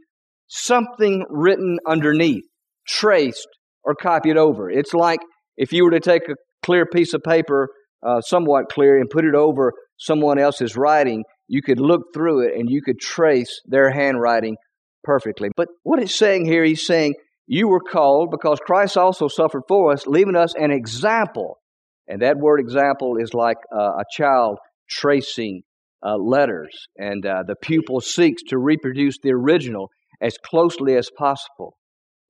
something 0.48 1.24
written 1.28 1.78
underneath, 1.86 2.44
traced, 2.86 3.48
or 3.84 3.94
copied 3.94 4.36
over. 4.36 4.70
It's 4.70 4.94
like 4.94 5.20
if 5.56 5.72
you 5.72 5.84
were 5.84 5.92
to 5.92 6.00
take 6.00 6.28
a 6.28 6.34
clear 6.62 6.86
piece 6.86 7.14
of 7.14 7.22
paper, 7.22 7.68
uh, 8.04 8.20
somewhat 8.20 8.68
clear, 8.70 8.98
and 8.98 9.08
put 9.08 9.24
it 9.24 9.34
over 9.34 9.72
someone 9.98 10.38
else's 10.38 10.76
writing, 10.76 11.24
you 11.48 11.62
could 11.62 11.80
look 11.80 12.02
through 12.12 12.46
it 12.46 12.54
and 12.58 12.68
you 12.68 12.82
could 12.82 12.98
trace 12.98 13.60
their 13.66 13.90
handwriting 13.90 14.56
perfectly. 15.02 15.50
But 15.56 15.68
what 15.82 16.02
it's 16.02 16.14
saying 16.14 16.46
here, 16.46 16.64
he's 16.64 16.86
saying 16.86 17.14
you 17.46 17.68
were 17.68 17.80
called 17.80 18.30
because 18.30 18.58
Christ 18.60 18.96
also 18.96 19.28
suffered 19.28 19.62
for 19.68 19.92
us, 19.92 20.06
leaving 20.06 20.36
us 20.36 20.54
an 20.54 20.70
example. 20.70 21.58
And 22.06 22.22
that 22.22 22.38
word 22.38 22.60
example 22.60 23.16
is 23.16 23.34
like 23.34 23.58
uh, 23.74 23.92
a 23.98 24.04
child 24.10 24.58
tracing 24.88 25.62
uh, 26.04 26.16
letters, 26.16 26.86
and 26.98 27.24
uh, 27.24 27.44
the 27.46 27.56
pupil 27.56 28.00
seeks 28.00 28.42
to 28.48 28.58
reproduce 28.58 29.16
the 29.22 29.32
original 29.32 29.88
as 30.20 30.36
closely 30.36 30.96
as 30.96 31.08
possible. 31.16 31.76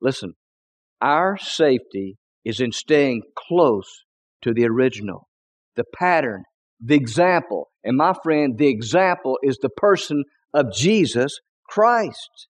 Listen, 0.01 0.35
our 1.01 1.37
safety 1.39 2.17
is 2.45 2.61
in 2.61 2.71
staying 2.71 3.23
close 3.37 4.05
to 4.43 4.53
the 4.55 4.65
original, 4.67 5.27
the 5.77 5.85
pattern, 5.97 6.45
the 6.81 6.95
example. 6.95 7.69
And 7.83 7.97
my 7.97 8.15
friend, 8.23 8.57
the 8.57 8.69
example 8.69 9.39
is 9.43 9.59
the 9.59 9.71
person 9.71 10.25
of 10.53 10.73
Jesus 10.73 11.41
Christ. 11.69 12.47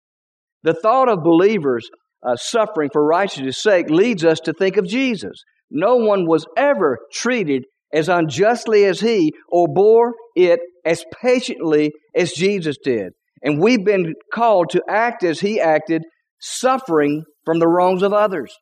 The 0.64 0.74
thought 0.74 1.10
of 1.10 1.24
believers 1.24 1.90
uh, 2.26 2.36
suffering 2.36 2.90
for 2.92 3.06
righteousness' 3.06 3.62
sake 3.62 3.90
leads 3.90 4.24
us 4.24 4.40
to 4.42 4.54
think 4.54 4.78
of 4.78 4.88
Jesus. 4.88 5.44
No 5.70 5.96
one 5.96 6.28
was 6.28 6.46
ever 6.58 7.00
treated 7.12 7.66
as 7.94 8.10
unjustly 8.10 8.86
as 8.86 9.00
he 9.00 9.34
or 9.50 9.68
bore 9.68 10.14
it 10.36 10.60
as 10.86 11.04
patiently 11.22 11.92
as 12.16 12.34
Jesus 12.34 12.78
did. 12.84 13.14
And 13.42 13.62
we've 13.62 13.84
been 13.84 14.14
called 14.34 14.70
to 14.72 14.82
act 14.90 15.24
as 15.24 15.40
he 15.40 15.60
acted, 15.60 16.04
suffering 16.40 17.24
from 17.46 17.60
the 17.60 17.68
wrongs 17.68 18.02
of 18.02 18.14
others. 18.14 18.54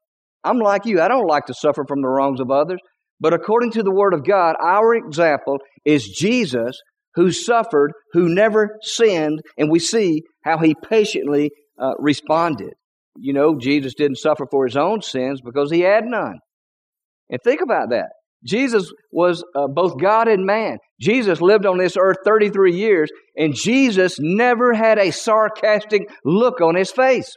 I'm 0.44 0.60
like 0.60 0.86
you, 0.86 1.02
I 1.02 1.08
don't 1.08 1.28
like 1.28 1.46
to 1.46 1.54
suffer 1.54 1.86
from 1.88 2.02
the 2.02 2.10
wrongs 2.10 2.40
of 2.40 2.50
others. 2.50 2.80
But 3.20 3.34
according 3.34 3.72
to 3.74 3.84
the 3.84 3.92
Word 3.92 4.14
of 4.14 4.26
God, 4.26 4.56
our 4.60 4.96
example 4.96 5.60
is 5.86 6.10
Jesus 6.10 6.80
who 7.16 7.32
suffered, 7.32 7.92
who 8.14 8.34
never 8.34 8.78
sinned, 8.82 9.42
and 9.58 9.70
we 9.70 9.80
see 9.80 10.24
how 10.44 10.58
he 10.58 10.76
patiently 10.90 11.52
uh, 11.80 11.92
responded. 12.00 12.74
You 13.18 13.34
know, 13.34 13.58
Jesus 13.58 13.94
didn't 13.94 14.18
suffer 14.18 14.46
for 14.50 14.66
his 14.66 14.78
own 14.78 15.02
sins 15.02 15.42
because 15.42 15.72
he 15.72 15.82
had 15.82 16.06
none. 16.06 16.40
And 17.30 17.40
think 17.44 17.62
about 17.62 17.90
that. 17.90 18.10
Jesus 18.44 18.92
was 19.12 19.44
uh, 19.56 19.68
both 19.68 20.00
God 20.00 20.28
and 20.28 20.46
man. 20.46 20.78
Jesus 21.00 21.42
lived 21.42 21.66
on 21.66 21.78
this 21.78 21.96
earth 21.98 22.18
33 22.26 22.76
years, 22.76 23.12
and 23.38 23.54
Jesus 23.56 24.18
never 24.20 24.74
had 24.74 24.98
a 24.98 25.12
sarcastic 25.12 26.10
look 26.26 26.60
on 26.60 26.76
his 26.76 26.92
face. 26.92 27.36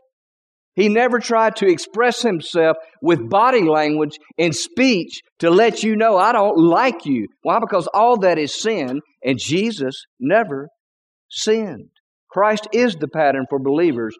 He 0.76 0.88
never 0.88 1.20
tried 1.20 1.56
to 1.56 1.68
express 1.68 2.22
himself 2.22 2.76
with 3.00 3.28
body 3.28 3.62
language 3.62 4.18
and 4.38 4.54
speech 4.54 5.20
to 5.38 5.50
let 5.50 5.82
you 5.82 5.94
know, 5.94 6.16
I 6.16 6.32
don't 6.32 6.58
like 6.58 7.06
you. 7.06 7.28
Why? 7.42 7.60
Because 7.60 7.86
all 7.94 8.18
that 8.18 8.38
is 8.38 8.54
sin, 8.54 9.00
and 9.22 9.38
Jesus 9.38 9.94
never 10.18 10.68
sinned. 11.30 11.90
Christ 12.28 12.66
is 12.72 12.96
the 12.96 13.08
pattern 13.08 13.46
for 13.48 13.60
believers 13.60 14.16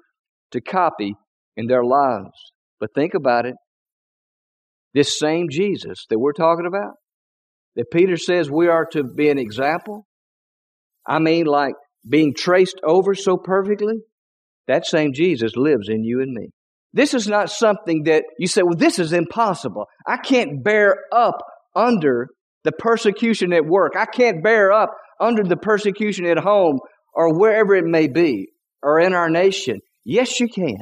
to 0.52 0.60
copy 0.60 1.14
in 1.56 1.66
their 1.66 1.84
lives. 1.84 2.52
But 2.80 2.90
think 2.94 3.14
about 3.14 3.46
it. 3.46 3.54
This 4.92 5.18
same 5.18 5.48
Jesus 5.50 6.06
that 6.10 6.18
we're 6.18 6.32
talking 6.32 6.66
about, 6.66 6.94
that 7.76 7.90
Peter 7.92 8.16
says 8.16 8.50
we 8.50 8.68
are 8.68 8.86
to 8.92 9.02
be 9.02 9.28
an 9.28 9.38
example, 9.38 10.06
I 11.06 11.18
mean, 11.18 11.46
like 11.46 11.74
being 12.08 12.34
traced 12.36 12.80
over 12.84 13.14
so 13.14 13.36
perfectly, 13.36 13.96
that 14.68 14.86
same 14.86 15.12
Jesus 15.12 15.52
lives 15.56 15.88
in 15.88 16.04
you 16.04 16.20
and 16.20 16.32
me. 16.32 16.48
This 16.92 17.12
is 17.12 17.26
not 17.26 17.50
something 17.50 18.04
that 18.04 18.24
you 18.38 18.46
say, 18.46 18.62
well, 18.62 18.76
this 18.76 19.00
is 19.00 19.12
impossible. 19.12 19.86
I 20.06 20.16
can't 20.16 20.62
bear 20.62 20.96
up 21.12 21.38
under 21.74 22.28
the 22.62 22.72
persecution 22.72 23.52
at 23.52 23.66
work. 23.66 23.94
I 23.98 24.06
can't 24.06 24.42
bear 24.44 24.70
up 24.70 24.90
under 25.20 25.42
the 25.42 25.56
persecution 25.56 26.24
at 26.26 26.38
home 26.38 26.78
or 27.12 27.36
wherever 27.36 27.74
it 27.74 27.84
may 27.84 28.06
be 28.06 28.48
or 28.82 29.00
in 29.00 29.12
our 29.12 29.28
nation. 29.28 29.80
Yes, 30.04 30.38
you 30.38 30.48
can. 30.48 30.76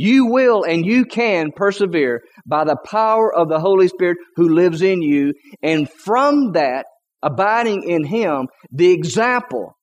You 0.00 0.26
will 0.26 0.62
and 0.62 0.86
you 0.86 1.04
can 1.04 1.50
persevere 1.50 2.22
by 2.46 2.62
the 2.62 2.76
power 2.84 3.34
of 3.34 3.48
the 3.48 3.58
Holy 3.58 3.88
Spirit 3.88 4.16
who 4.36 4.48
lives 4.48 4.80
in 4.80 5.02
you. 5.02 5.34
And 5.60 5.90
from 5.90 6.52
that, 6.52 6.86
abiding 7.20 7.82
in 7.82 8.04
Him, 8.04 8.46
the 8.70 8.92
example, 8.92 9.76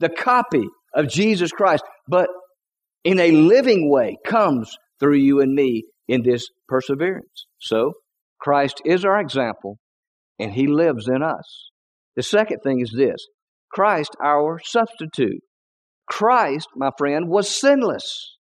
the 0.00 0.08
copy 0.08 0.64
of 0.92 1.08
Jesus 1.08 1.52
Christ, 1.52 1.84
but 2.08 2.26
in 3.04 3.20
a 3.20 3.30
living 3.30 3.88
way 3.88 4.16
comes 4.26 4.76
through 4.98 5.18
you 5.18 5.40
and 5.40 5.54
me 5.54 5.84
in 6.08 6.24
this 6.24 6.48
perseverance. 6.66 7.46
So, 7.60 7.92
Christ 8.40 8.82
is 8.84 9.04
our 9.04 9.20
example 9.20 9.78
and 10.40 10.52
He 10.52 10.66
lives 10.66 11.06
in 11.06 11.22
us. 11.22 11.70
The 12.16 12.24
second 12.24 12.58
thing 12.64 12.80
is 12.80 12.92
this 12.92 13.24
Christ, 13.70 14.16
our 14.20 14.58
substitute. 14.64 15.42
Christ, 16.08 16.66
my 16.74 16.90
friend, 16.98 17.28
was 17.28 17.48
sinless. 17.48 18.36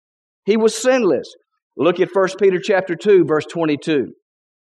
He 0.48 0.56
was 0.56 0.74
sinless. 0.74 1.28
Look 1.76 2.00
at 2.00 2.08
1 2.10 2.28
Peter 2.40 2.58
chapter 2.58 2.96
2 2.96 3.26
verse 3.26 3.44
22. 3.44 4.14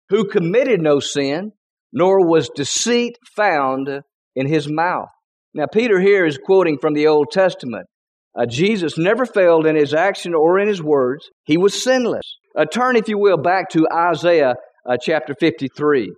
who 0.08 0.24
committed 0.28 0.80
no 0.80 0.98
sin, 0.98 1.52
nor 1.92 2.26
was 2.26 2.48
deceit 2.54 3.18
found 3.36 3.90
in 4.34 4.46
his 4.46 4.66
mouth. 4.66 5.08
Now, 5.52 5.66
Peter 5.66 6.00
here 6.00 6.24
is 6.24 6.38
quoting 6.38 6.78
from 6.80 6.94
the 6.94 7.06
Old 7.08 7.28
Testament. 7.30 7.86
Uh, 8.34 8.46
Jesus 8.46 8.96
never 8.96 9.26
failed 9.26 9.66
in 9.66 9.76
his 9.76 9.92
action 9.92 10.34
or 10.34 10.58
in 10.58 10.68
his 10.68 10.82
words. 10.82 11.28
He 11.44 11.58
was 11.58 11.82
sinless. 11.82 12.38
Uh, 12.58 12.64
turn, 12.64 12.96
if 12.96 13.08
you 13.08 13.18
will, 13.18 13.36
back 13.36 13.68
to 13.70 13.86
Isaiah 13.94 14.54
uh, 14.88 14.96
chapter 15.00 15.34
53. 15.38 16.10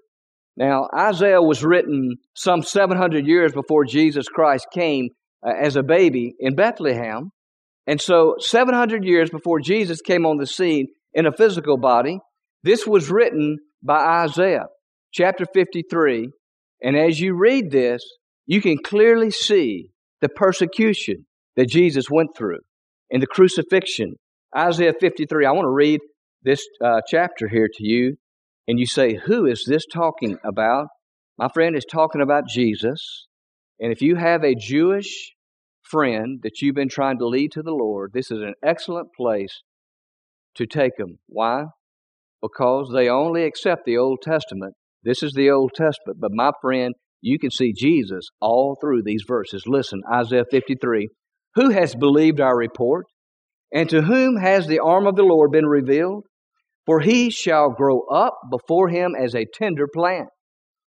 Now, 0.57 0.89
Isaiah 0.97 1.43
was 1.43 1.65
written 1.65 2.17
some 2.35 2.63
700 2.63 3.27
years 3.27 3.53
before 3.53 3.85
Jesus 3.85 4.29
Christ 4.29 4.69
came 4.73 5.09
uh, 5.45 5.53
as 5.61 5.75
a 5.75 5.83
baby 5.83 6.35
in 6.39 6.55
Bethlehem. 6.55 7.31
And 7.87 8.01
so, 8.01 8.35
700 8.39 9.05
years 9.05 9.31
before 9.31 9.61
Jesus 9.61 10.01
came 10.01 10.27
on 10.27 10.39
the 10.39 10.47
scene 10.47 10.89
in 11.15 11.27
a 11.27 11.33
physical 11.33 11.77
body, 11.77 12.19
this 12.63 12.87
was 12.87 13.11
written 13.11 13.59
by 13.83 14.23
Isaiah, 14.25 14.67
chapter 15.13 15.47
53. 15.55 16.31
And 16.83 16.97
as 16.97 17.21
you 17.21 17.35
read 17.35 17.71
this, 17.71 18.03
you 18.45 18.61
can 18.61 18.79
clearly 18.79 19.31
see 19.31 19.91
the 20.21 20.29
persecution 20.29 21.27
that 21.57 21.69
Jesus 21.69 22.11
went 22.11 22.31
through 22.37 22.61
and 23.11 23.23
the 23.23 23.27
crucifixion. 23.27 24.17
Isaiah 24.57 24.95
53. 24.99 25.47
I 25.47 25.53
want 25.53 25.67
to 25.67 25.71
read 25.71 26.01
this 26.43 26.67
uh, 26.85 27.01
chapter 27.09 27.49
here 27.49 27.69
to 27.73 27.85
you. 27.85 28.17
And 28.69 28.81
you 28.81 28.87
say, 28.87 29.15
Who 29.15 29.47
is 29.47 29.65
this 29.67 29.87
talking 29.87 30.39
about? 30.45 30.89
My 31.39 31.49
friend 31.49 31.77
is 31.77 31.85
talking 31.85 32.21
about 32.21 32.49
Jesus. 32.49 33.27
And 33.79 33.93
if 33.93 34.01
you 34.01 34.17
have 34.17 34.43
a 34.43 34.55
Jewish 34.55 35.36
friend 35.91 36.41
that 36.43 36.61
you've 36.61 36.75
been 36.75 36.89
trying 36.89 37.19
to 37.19 37.27
lead 37.27 37.53
to 37.53 37.63
the 37.63 37.75
Lord, 37.75 38.13
this 38.13 38.31
is 38.31 38.41
an 38.41 38.55
excellent 38.65 39.09
place 39.17 39.63
to 40.57 40.67
take 40.67 40.97
them. 40.97 41.19
Why? 41.27 41.65
Because 42.43 42.91
they 42.95 43.09
only 43.09 43.45
accept 43.45 43.85
the 43.85 43.97
Old 43.97 44.19
Testament. 44.23 44.75
This 45.03 45.23
is 45.23 45.33
the 45.33 45.51
Old 45.51 45.73
Testament. 45.75 46.19
But 46.21 46.33
my 46.33 46.51
friend, 46.61 46.95
you 47.21 47.39
can 47.39 47.51
see 47.51 47.73
Jesus 47.73 48.27
all 48.41 48.77
through 48.81 49.03
these 49.05 49.25
verses. 49.27 49.65
Listen, 49.67 50.01
Isaiah 50.13 50.45
53. 50.51 51.09
Who 51.55 51.71
has 51.71 51.95
believed 51.95 52.41
our 52.41 52.57
report? 52.57 53.07
And 53.73 53.89
to 53.91 54.03
whom 54.03 54.37
has 54.37 54.67
the 54.67 54.79
arm 54.79 55.07
of 55.07 55.17
the 55.17 55.23
Lord 55.23 55.51
been 55.51 55.67
revealed? 55.67 56.25
For 56.85 57.01
he 57.01 57.31
shall 57.31 57.71
grow 57.71 58.03
up 58.13 58.39
before 58.51 58.89
him 58.89 59.15
as 59.21 59.35
a 59.35 59.47
tender 59.53 59.89
plant, 59.93 60.29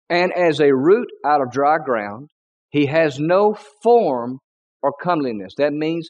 and 0.08 0.32
as 0.32 0.60
a 0.60 0.74
root 0.74 1.08
out 1.26 1.40
of 1.40 1.50
dry 1.50 1.78
ground. 1.84 2.28
He 2.70 2.86
has 2.86 3.18
no 3.18 3.56
form 3.82 4.38
or 4.82 4.92
comeliness. 5.02 5.54
That 5.58 5.72
means, 5.72 6.08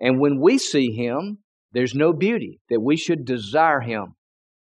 and 0.00 0.20
when 0.20 0.40
we 0.40 0.58
see 0.58 0.92
him, 0.92 1.38
there's 1.72 1.94
no 1.94 2.12
beauty 2.12 2.60
that 2.68 2.80
we 2.80 2.96
should 2.96 3.24
desire 3.24 3.80
him. 3.80 4.14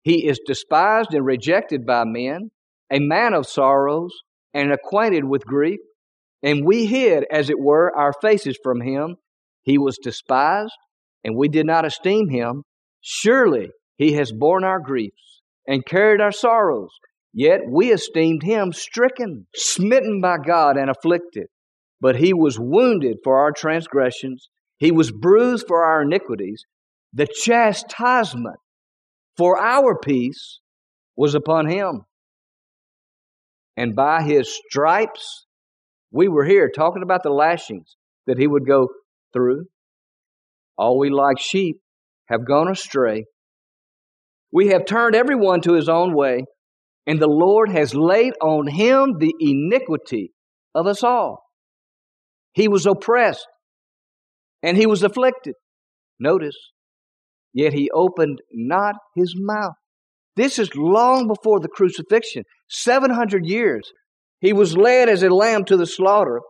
He 0.02 0.26
is 0.26 0.40
despised 0.46 1.12
and 1.12 1.26
rejected 1.26 1.85
by 1.85 2.04
men, 2.04 2.50
a 2.90 3.00
man 3.00 3.35
of 3.35 3.46
sorrows, 3.46 4.12
and 4.54 4.73
acquainted 4.73 5.25
with 5.25 5.44
grief. 5.44 5.80
And 6.42 6.64
we 6.64 6.87
hid, 6.87 7.25
as 7.30 7.50
it 7.50 7.58
were, 7.58 7.94
our 7.96 8.12
faces 8.23 8.58
from 8.62 8.80
him. 8.80 9.16
He 9.62 9.78
was 9.78 9.99
despised, 10.00 10.73
and 11.25 11.37
we 11.37 11.49
did 11.49 11.66
not 11.66 11.85
esteem 11.85 12.28
him. 12.28 12.62
Surely 13.00 13.70
he 13.96 14.12
has 14.12 14.32
borne 14.32 14.64
our 14.64 14.80
griefs 14.80 15.42
and 15.66 15.85
carried 15.85 16.20
our 16.20 16.32
sorrows. 16.32 16.90
Yet 17.32 17.61
we 17.68 17.92
esteemed 17.92 18.42
him 18.42 18.73
stricken, 18.73 19.46
smitten 19.54 20.20
by 20.20 20.38
God, 20.38 20.76
and 20.76 20.88
afflicted. 20.88 21.49
But 22.00 22.17
he 22.17 22.33
was 22.35 22.59
wounded 22.59 23.19
for 23.25 23.38
our 23.38 23.53
transgressions, 23.53 24.49
he 24.79 24.93
was 24.93 25.11
bruised 25.11 25.67
for 25.67 25.85
our 25.85 26.03
iniquities. 26.03 26.65
The 27.12 27.26
chastisement 27.26 28.59
for 29.37 29.59
our 29.59 29.99
peace 29.99 30.61
was 31.17 31.35
upon 31.35 31.67
him. 31.67 32.03
And 33.76 33.95
by 33.95 34.23
his 34.23 34.55
stripes, 34.69 35.47
we 36.11 36.29
were 36.29 36.44
here 36.44 36.70
talking 36.75 37.03
about 37.03 37.23
the 37.23 37.31
lashings 37.31 37.97
that 38.27 38.38
he 38.38 38.47
would 38.47 38.66
go 38.66 38.88
through. 39.33 39.66
All 40.77 40.99
we 40.99 41.11
like 41.11 41.38
sheep 41.38 41.81
have 42.29 42.47
gone 42.47 42.70
astray. 42.70 43.25
We 44.53 44.68
have 44.68 44.85
turned 44.85 45.14
everyone 45.14 45.61
to 45.62 45.75
his 45.75 45.88
own 45.88 46.14
way, 46.14 46.44
and 47.07 47.20
the 47.20 47.29
Lord 47.29 47.70
has 47.70 47.94
laid 47.94 48.35
on 48.42 48.66
him 48.66 49.16
the 49.18 49.35
iniquity 49.40 50.33
of 50.75 50.87
us 50.87 51.03
all. 51.03 51.45
He 52.57 52.66
was 52.66 52.87
oppressed 52.87 53.47
and 54.62 54.77
he 54.77 54.87
was 54.87 55.03
afflicted. 55.03 55.55
Notice, 56.19 56.57
yet 57.53 57.75
he 57.75 57.90
opened 57.95 58.38
not 58.51 58.97
his 59.14 59.35
mouth. 59.37 59.75
This 60.37 60.59
is 60.59 60.75
long 60.75 61.29
before 61.29 61.61
the 61.61 61.69
crucifixion, 61.69 62.45
700 62.71 63.47
years. 63.47 63.88
He 64.40 64.55
was 64.55 64.77
led 64.77 65.09
as 65.09 65.23
a 65.23 65.29
lamb 65.29 65.64
to 65.66 65.77
the 65.77 65.87
slaughter, 65.87 66.40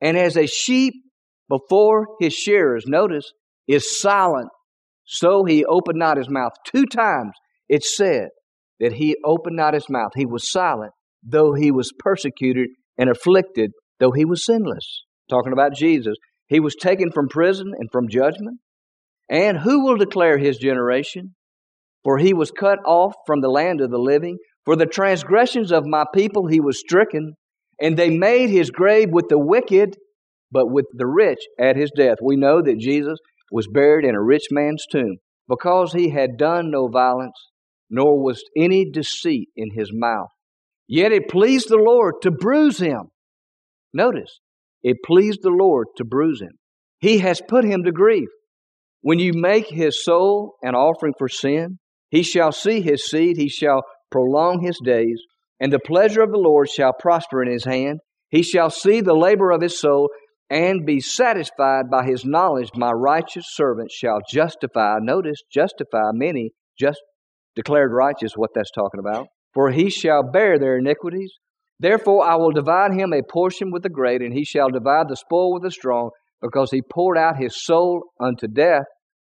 and 0.00 0.16
as 0.16 0.36
a 0.36 0.46
sheep 0.46 0.94
before 1.48 2.06
his 2.20 2.32
shearers, 2.32 2.84
notice, 2.86 3.32
is 3.66 4.00
silent 4.00 4.48
so 5.10 5.44
he 5.44 5.64
opened 5.64 5.98
not 5.98 6.18
his 6.18 6.28
mouth. 6.28 6.52
Two 6.66 6.84
times 6.84 7.32
it 7.68 7.82
said 7.82 8.28
that 8.78 8.92
he 8.92 9.16
opened 9.24 9.56
not 9.56 9.74
his 9.74 9.88
mouth. 9.88 10.12
He 10.14 10.26
was 10.26 10.50
silent, 10.50 10.92
though 11.22 11.54
he 11.54 11.72
was 11.72 11.92
persecuted 11.98 12.68
and 12.98 13.10
afflicted, 13.10 13.72
though 13.98 14.12
he 14.12 14.26
was 14.26 14.44
sinless. 14.44 15.04
Talking 15.28 15.52
about 15.52 15.74
Jesus. 15.74 16.16
He 16.46 16.60
was 16.60 16.74
taken 16.74 17.10
from 17.12 17.28
prison 17.28 17.72
and 17.78 17.88
from 17.92 18.08
judgment. 18.08 18.60
And 19.30 19.58
who 19.58 19.84
will 19.84 19.96
declare 19.96 20.38
his 20.38 20.56
generation? 20.56 21.34
For 22.04 22.18
he 22.18 22.32
was 22.32 22.50
cut 22.50 22.78
off 22.86 23.14
from 23.26 23.40
the 23.40 23.50
land 23.50 23.80
of 23.80 23.90
the 23.90 23.98
living. 23.98 24.38
For 24.64 24.76
the 24.76 24.86
transgressions 24.86 25.72
of 25.72 25.84
my 25.86 26.04
people 26.14 26.46
he 26.46 26.60
was 26.60 26.78
stricken. 26.78 27.34
And 27.80 27.96
they 27.96 28.10
made 28.10 28.50
his 28.50 28.70
grave 28.70 29.08
with 29.12 29.26
the 29.28 29.38
wicked, 29.38 29.96
but 30.50 30.70
with 30.70 30.86
the 30.94 31.06
rich 31.06 31.40
at 31.60 31.76
his 31.76 31.92
death. 31.94 32.16
We 32.22 32.36
know 32.36 32.60
that 32.62 32.78
Jesus 32.78 33.18
was 33.52 33.68
buried 33.68 34.04
in 34.04 34.14
a 34.14 34.22
rich 34.22 34.46
man's 34.50 34.84
tomb, 34.90 35.18
because 35.48 35.92
he 35.92 36.10
had 36.10 36.36
done 36.36 36.70
no 36.70 36.88
violence, 36.88 37.38
nor 37.88 38.22
was 38.22 38.42
any 38.56 38.90
deceit 38.90 39.48
in 39.56 39.70
his 39.74 39.90
mouth. 39.92 40.28
Yet 40.86 41.12
it 41.12 41.28
pleased 41.28 41.68
the 41.68 41.76
Lord 41.76 42.14
to 42.22 42.30
bruise 42.30 42.78
him. 42.78 43.10
Notice, 43.92 44.40
it 44.88 45.02
pleased 45.04 45.40
the 45.42 45.50
Lord 45.50 45.88
to 45.98 46.04
bruise 46.04 46.40
him. 46.40 46.52
He 46.98 47.18
has 47.18 47.42
put 47.46 47.62
him 47.62 47.84
to 47.84 47.92
grief. 47.92 48.30
When 49.02 49.18
you 49.18 49.32
make 49.34 49.68
his 49.68 50.02
soul 50.02 50.54
an 50.62 50.74
offering 50.74 51.12
for 51.18 51.28
sin, 51.28 51.78
he 52.08 52.22
shall 52.22 52.52
see 52.52 52.80
his 52.80 53.04
seed, 53.04 53.36
he 53.36 53.50
shall 53.50 53.82
prolong 54.10 54.62
his 54.62 54.80
days, 54.82 55.20
and 55.60 55.70
the 55.70 55.78
pleasure 55.78 56.22
of 56.22 56.30
the 56.30 56.38
Lord 56.38 56.70
shall 56.70 56.94
prosper 56.98 57.42
in 57.42 57.52
his 57.52 57.66
hand. 57.66 58.00
He 58.30 58.42
shall 58.42 58.70
see 58.70 59.02
the 59.02 59.14
labor 59.14 59.50
of 59.50 59.60
his 59.60 59.78
soul, 59.78 60.08
and 60.48 60.86
be 60.86 61.00
satisfied 61.00 61.90
by 61.90 62.06
his 62.06 62.24
knowledge, 62.24 62.70
my 62.74 62.90
righteous 62.90 63.44
servant 63.48 63.90
shall 63.90 64.20
justify. 64.32 64.96
Notice, 65.02 65.42
justify 65.52 66.12
many, 66.14 66.52
just 66.80 67.02
declared 67.54 67.92
righteous, 67.92 68.32
what 68.36 68.50
that's 68.54 68.70
talking 68.70 69.00
about. 69.00 69.26
For 69.52 69.70
he 69.70 69.90
shall 69.90 70.22
bear 70.22 70.58
their 70.58 70.78
iniquities. 70.78 71.34
Therefore 71.80 72.24
I 72.24 72.36
will 72.36 72.50
divide 72.50 72.92
him 72.92 73.12
a 73.12 73.22
portion 73.22 73.70
with 73.70 73.82
the 73.82 73.88
great, 73.88 74.20
and 74.20 74.32
he 74.32 74.44
shall 74.44 74.70
divide 74.70 75.08
the 75.08 75.16
spoil 75.16 75.52
with 75.52 75.62
the 75.62 75.70
strong, 75.70 76.10
because 76.42 76.70
he 76.70 76.82
poured 76.82 77.18
out 77.18 77.36
his 77.36 77.64
soul 77.64 78.02
unto 78.20 78.46
death, 78.46 78.84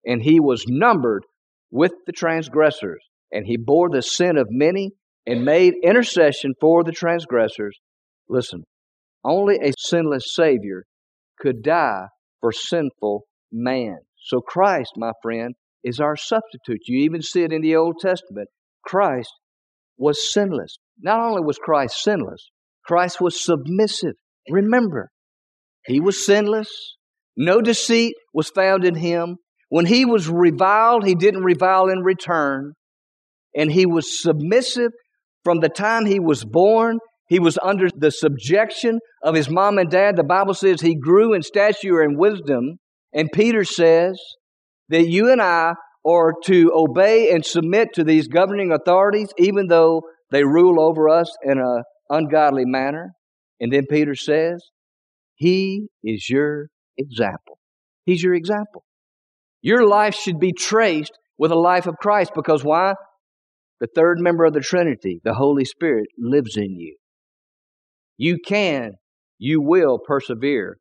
and 0.05 0.21
he 0.21 0.39
was 0.39 0.65
numbered 0.67 1.23
with 1.71 1.91
the 2.05 2.11
transgressors. 2.11 3.01
And 3.31 3.45
he 3.47 3.57
bore 3.57 3.89
the 3.89 4.01
sin 4.01 4.37
of 4.37 4.47
many, 4.49 4.91
and 5.25 5.43
made 5.43 5.73
intercession 5.83 6.53
for 6.61 6.83
the 6.83 6.91
transgressors. 6.91 7.77
Listen, 8.29 8.63
only 9.23 9.55
a 9.55 9.73
sinless 9.77 10.35
Savior 10.35 10.83
could 11.39 11.63
die 11.63 12.05
for 12.41 12.51
sinful 12.51 13.23
man. 13.51 13.97
So 14.17 14.39
Christ, 14.39 14.91
my 14.97 15.11
friend, 15.23 15.55
is 15.83 15.99
our 15.99 16.15
substitute. 16.15 16.81
You 16.87 16.99
even 16.99 17.21
see 17.21 17.43
it 17.43 17.51
in 17.51 17.61
the 17.61 17.75
Old 17.75 17.95
Testament. 17.99 18.49
Christ 18.83 19.31
was 19.97 20.31
sinless. 20.31 20.77
Not 20.99 21.19
only 21.19 21.41
was 21.41 21.57
Christ 21.57 22.01
sinless, 22.01 22.49
Christ 22.85 23.19
was 23.19 23.43
submissive. 23.43 24.15
Remember, 24.49 25.11
he 25.85 25.99
was 25.99 26.25
sinless. 26.25 26.69
No 27.35 27.61
deceit 27.61 28.15
was 28.33 28.49
found 28.49 28.85
in 28.85 28.95
him. 28.95 29.37
When 29.69 29.85
he 29.85 30.05
was 30.05 30.29
reviled, 30.29 31.05
he 31.05 31.15
didn't 31.15 31.43
revile 31.43 31.89
in 31.89 31.99
return. 31.99 32.73
And 33.55 33.71
he 33.71 33.85
was 33.85 34.21
submissive 34.21 34.91
from 35.43 35.59
the 35.59 35.69
time 35.69 36.05
he 36.05 36.19
was 36.19 36.45
born 36.45 36.99
he 37.27 37.39
was 37.39 37.57
under 37.61 37.89
the 37.89 38.11
subjection 38.11 38.99
of 39.23 39.35
his 39.35 39.49
mom 39.49 39.77
and 39.77 39.89
dad. 39.89 40.15
The 40.15 40.23
Bible 40.23 40.53
says 40.53 40.81
he 40.81 40.95
grew 40.95 41.33
in 41.33 41.41
stature 41.41 42.01
and 42.01 42.17
wisdom. 42.17 42.77
And 43.13 43.31
Peter 43.31 43.63
says 43.63 44.19
that 44.89 45.07
you 45.07 45.31
and 45.31 45.41
I 45.41 45.73
are 46.05 46.33
to 46.43 46.71
obey 46.75 47.31
and 47.31 47.43
submit 47.43 47.93
to 47.93 48.03
these 48.03 48.27
governing 48.27 48.71
authorities, 48.71 49.29
even 49.37 49.67
though 49.67 50.03
they 50.31 50.43
rule 50.43 50.79
over 50.79 51.09
us 51.09 51.35
in 51.43 51.59
an 51.59 51.83
ungodly 52.09 52.65
manner. 52.65 53.13
And 53.59 53.71
then 53.71 53.85
Peter 53.89 54.15
says, 54.15 54.63
He 55.35 55.87
is 56.03 56.29
your 56.29 56.67
example. 56.97 57.59
He's 58.05 58.23
your 58.23 58.33
example. 58.33 58.83
Your 59.61 59.87
life 59.87 60.15
should 60.15 60.39
be 60.39 60.53
traced 60.53 61.13
with 61.37 61.51
a 61.51 61.55
life 61.55 61.87
of 61.87 61.95
Christ 61.97 62.31
because 62.35 62.63
why? 62.63 62.93
the 63.79 63.87
third 63.93 64.19
member 64.19 64.45
of 64.45 64.53
the 64.53 64.61
Trinity, 64.61 65.19
the 65.23 65.33
Holy 65.33 65.65
Spirit, 65.65 66.07
lives 66.17 66.55
in 66.57 66.75
you. 66.75 66.95
You 68.17 68.37
can, 68.45 68.93
you 69.37 69.61
will 69.61 69.99
persevere 69.99 70.77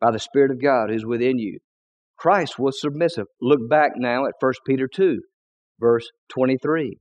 by 0.00 0.10
the 0.10 0.18
Spirit 0.18 0.50
of 0.50 0.62
God 0.62 0.90
who's 0.90 1.04
within 1.04 1.38
you. 1.38 1.58
Christ 2.18 2.58
was 2.58 2.80
submissive. 2.80 3.26
Look 3.40 3.68
back 3.68 3.92
now 3.96 4.26
at 4.26 4.32
1 4.40 4.52
Peter 4.66 4.88
2, 4.92 5.20
verse 5.78 6.08
23. 6.30 6.98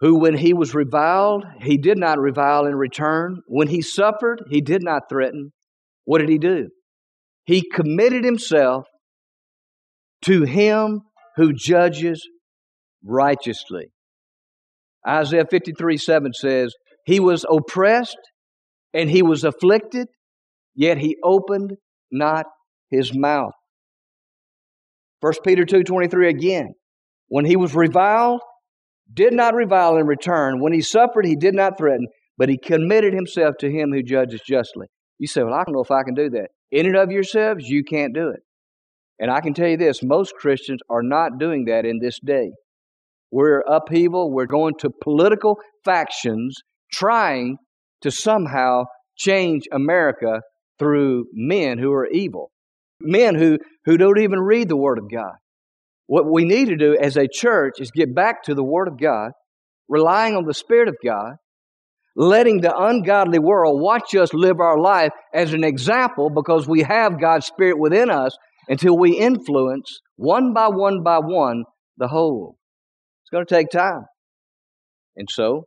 Who, 0.00 0.18
when 0.18 0.36
he 0.36 0.52
was 0.52 0.74
reviled, 0.74 1.44
he 1.60 1.76
did 1.76 1.98
not 1.98 2.18
revile 2.18 2.66
in 2.66 2.74
return. 2.74 3.40
When 3.46 3.68
he 3.68 3.80
suffered, 3.80 4.42
he 4.50 4.60
did 4.60 4.82
not 4.82 5.08
threaten. 5.08 5.52
What 6.04 6.18
did 6.18 6.28
he 6.28 6.38
do? 6.38 6.68
He 7.44 7.62
committed 7.62 8.24
himself 8.24 8.86
to 10.22 10.42
him 10.42 11.02
who 11.36 11.52
judges 11.52 12.26
righteously. 13.04 13.86
Isaiah 15.06 15.44
53 15.48 15.96
7 15.96 16.32
says, 16.32 16.74
He 17.04 17.20
was 17.20 17.44
oppressed 17.48 18.18
and 18.92 19.10
he 19.10 19.22
was 19.22 19.44
afflicted, 19.44 20.08
yet 20.74 20.98
he 20.98 21.16
opened 21.22 21.72
not 22.10 22.46
his 22.90 23.14
mouth. 23.14 23.52
1 25.20 25.32
Peter 25.44 25.64
2:23 25.64 26.28
again. 26.28 26.74
When 27.28 27.44
he 27.44 27.56
was 27.56 27.74
reviled, 27.74 28.40
did 29.12 29.32
not 29.32 29.54
revile 29.54 29.96
in 29.96 30.06
return. 30.06 30.60
When 30.60 30.72
he 30.72 30.80
suffered, 30.80 31.26
he 31.26 31.36
did 31.36 31.54
not 31.54 31.78
threaten, 31.78 32.06
but 32.38 32.48
he 32.48 32.58
committed 32.58 33.14
himself 33.14 33.56
to 33.60 33.70
him 33.70 33.92
who 33.92 34.02
judges 34.02 34.40
justly. 34.46 34.86
You 35.18 35.26
say, 35.26 35.42
Well, 35.42 35.54
I 35.54 35.64
don't 35.64 35.74
know 35.74 35.82
if 35.82 35.90
I 35.90 36.02
can 36.02 36.14
do 36.14 36.30
that. 36.30 36.48
In 36.70 36.86
and 36.86 36.96
of 36.96 37.10
yourselves, 37.10 37.68
you 37.68 37.84
can't 37.84 38.14
do 38.14 38.28
it. 38.30 38.40
And 39.18 39.30
I 39.30 39.40
can 39.40 39.54
tell 39.54 39.68
you 39.68 39.76
this 39.76 40.02
most 40.02 40.34
Christians 40.34 40.80
are 40.90 41.02
not 41.02 41.38
doing 41.38 41.66
that 41.66 41.84
in 41.84 41.98
this 42.00 42.18
day. 42.24 42.50
We're 43.30 43.60
upheaval, 43.60 44.32
we're 44.32 44.46
going 44.46 44.74
to 44.80 44.90
political 45.02 45.58
factions 45.84 46.56
trying 46.92 47.56
to 48.02 48.10
somehow 48.10 48.84
change 49.16 49.64
America 49.72 50.40
through 50.78 51.26
men 51.32 51.78
who 51.78 51.92
are 51.92 52.06
evil, 52.06 52.50
men 53.00 53.34
who, 53.34 53.58
who 53.84 53.96
don't 53.96 54.18
even 54.18 54.40
read 54.40 54.68
the 54.68 54.76
Word 54.76 54.98
of 54.98 55.10
God. 55.10 55.34
What 56.06 56.30
we 56.30 56.44
need 56.44 56.68
to 56.68 56.76
do 56.76 56.96
as 57.00 57.16
a 57.16 57.28
church 57.30 57.74
is 57.78 57.90
get 57.90 58.14
back 58.14 58.44
to 58.44 58.54
the 58.54 58.64
Word 58.64 58.88
of 58.88 58.98
God, 58.98 59.30
relying 59.88 60.36
on 60.36 60.44
the 60.44 60.54
Spirit 60.54 60.88
of 60.88 60.96
God, 61.04 61.36
letting 62.16 62.60
the 62.60 62.76
ungodly 62.76 63.38
world 63.38 63.80
watch 63.80 64.14
us 64.14 64.32
live 64.34 64.60
our 64.60 64.78
life 64.78 65.12
as 65.32 65.52
an 65.52 65.64
example 65.64 66.30
because 66.30 66.68
we 66.68 66.82
have 66.82 67.20
God's 67.20 67.46
Spirit 67.46 67.78
within 67.78 68.10
us 68.10 68.36
until 68.68 68.96
we 68.96 69.18
influence 69.18 70.00
one 70.16 70.52
by 70.52 70.68
one 70.68 71.02
by 71.02 71.18
one 71.18 71.64
the 71.96 72.08
whole. 72.08 72.56
It's 73.22 73.30
going 73.30 73.46
to 73.46 73.54
take 73.54 73.70
time. 73.70 74.04
And 75.16 75.28
so, 75.30 75.64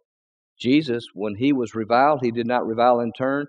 Jesus, 0.59 1.03
when 1.13 1.35
he 1.35 1.53
was 1.53 1.75
reviled, 1.75 2.19
he 2.21 2.31
did 2.31 2.47
not 2.47 2.65
revile 2.65 2.99
in 2.99 3.11
turn. 3.17 3.45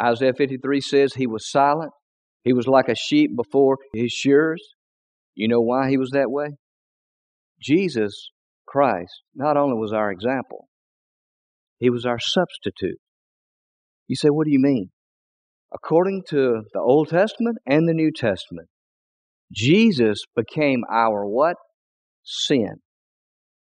Isaiah 0.00 0.32
53 0.32 0.80
says 0.80 1.14
he 1.14 1.26
was 1.26 1.50
silent. 1.50 1.92
He 2.44 2.52
was 2.52 2.66
like 2.66 2.88
a 2.88 2.94
sheep 2.94 3.36
before 3.36 3.78
his 3.92 4.12
shearers. 4.12 4.62
You 5.38 5.46
know 5.46 5.60
why 5.60 5.88
he 5.88 5.96
was 5.96 6.10
that 6.10 6.32
way? 6.32 6.56
Jesus 7.62 8.32
Christ 8.66 9.22
not 9.36 9.56
only 9.56 9.76
was 9.78 9.92
our 9.92 10.10
example, 10.10 10.66
he 11.78 11.90
was 11.90 12.04
our 12.04 12.18
substitute. 12.18 12.98
You 14.08 14.16
say, 14.16 14.30
what 14.30 14.46
do 14.46 14.50
you 14.50 14.58
mean? 14.58 14.90
According 15.72 16.24
to 16.30 16.62
the 16.72 16.80
Old 16.80 17.10
Testament 17.10 17.58
and 17.64 17.88
the 17.88 17.94
New 17.94 18.10
Testament, 18.10 18.66
Jesus 19.52 20.24
became 20.34 20.82
our 20.90 21.24
what? 21.24 21.54
Sin. 22.24 22.80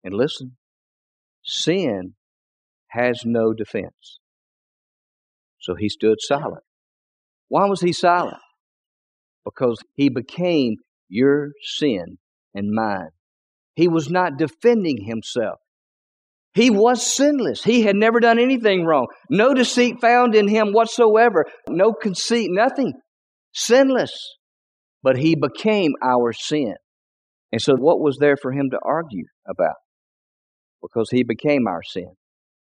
And 0.04 0.14
listen, 0.14 0.56
sin 1.42 2.14
has 2.90 3.22
no 3.24 3.52
defense. 3.52 4.20
So 5.58 5.74
he 5.74 5.88
stood 5.88 6.18
silent. 6.20 6.62
Why 7.48 7.66
was 7.66 7.80
he 7.80 7.92
silent? 7.92 8.38
Because 9.44 9.82
he 9.96 10.08
became 10.08 10.76
your 11.08 11.52
sin 11.62 12.18
and 12.54 12.70
mine. 12.72 13.10
He 13.74 13.88
was 13.88 14.10
not 14.10 14.38
defending 14.38 15.04
himself. 15.04 15.60
He 16.54 16.70
was 16.70 17.06
sinless. 17.06 17.62
He 17.62 17.82
had 17.82 17.94
never 17.94 18.18
done 18.18 18.38
anything 18.38 18.84
wrong. 18.84 19.06
No 19.30 19.54
deceit 19.54 20.00
found 20.00 20.34
in 20.34 20.48
him 20.48 20.72
whatsoever. 20.72 21.44
No 21.68 21.92
conceit, 21.92 22.50
nothing. 22.50 22.94
Sinless. 23.52 24.12
But 25.02 25.16
he 25.16 25.36
became 25.36 25.92
our 26.02 26.32
sin. 26.32 26.74
And 27.52 27.62
so, 27.62 27.74
what 27.76 28.00
was 28.00 28.18
there 28.18 28.36
for 28.36 28.50
him 28.50 28.70
to 28.70 28.78
argue 28.84 29.26
about? 29.48 29.76
Because 30.82 31.10
he 31.10 31.22
became 31.22 31.66
our 31.68 31.82
sin. 31.82 32.12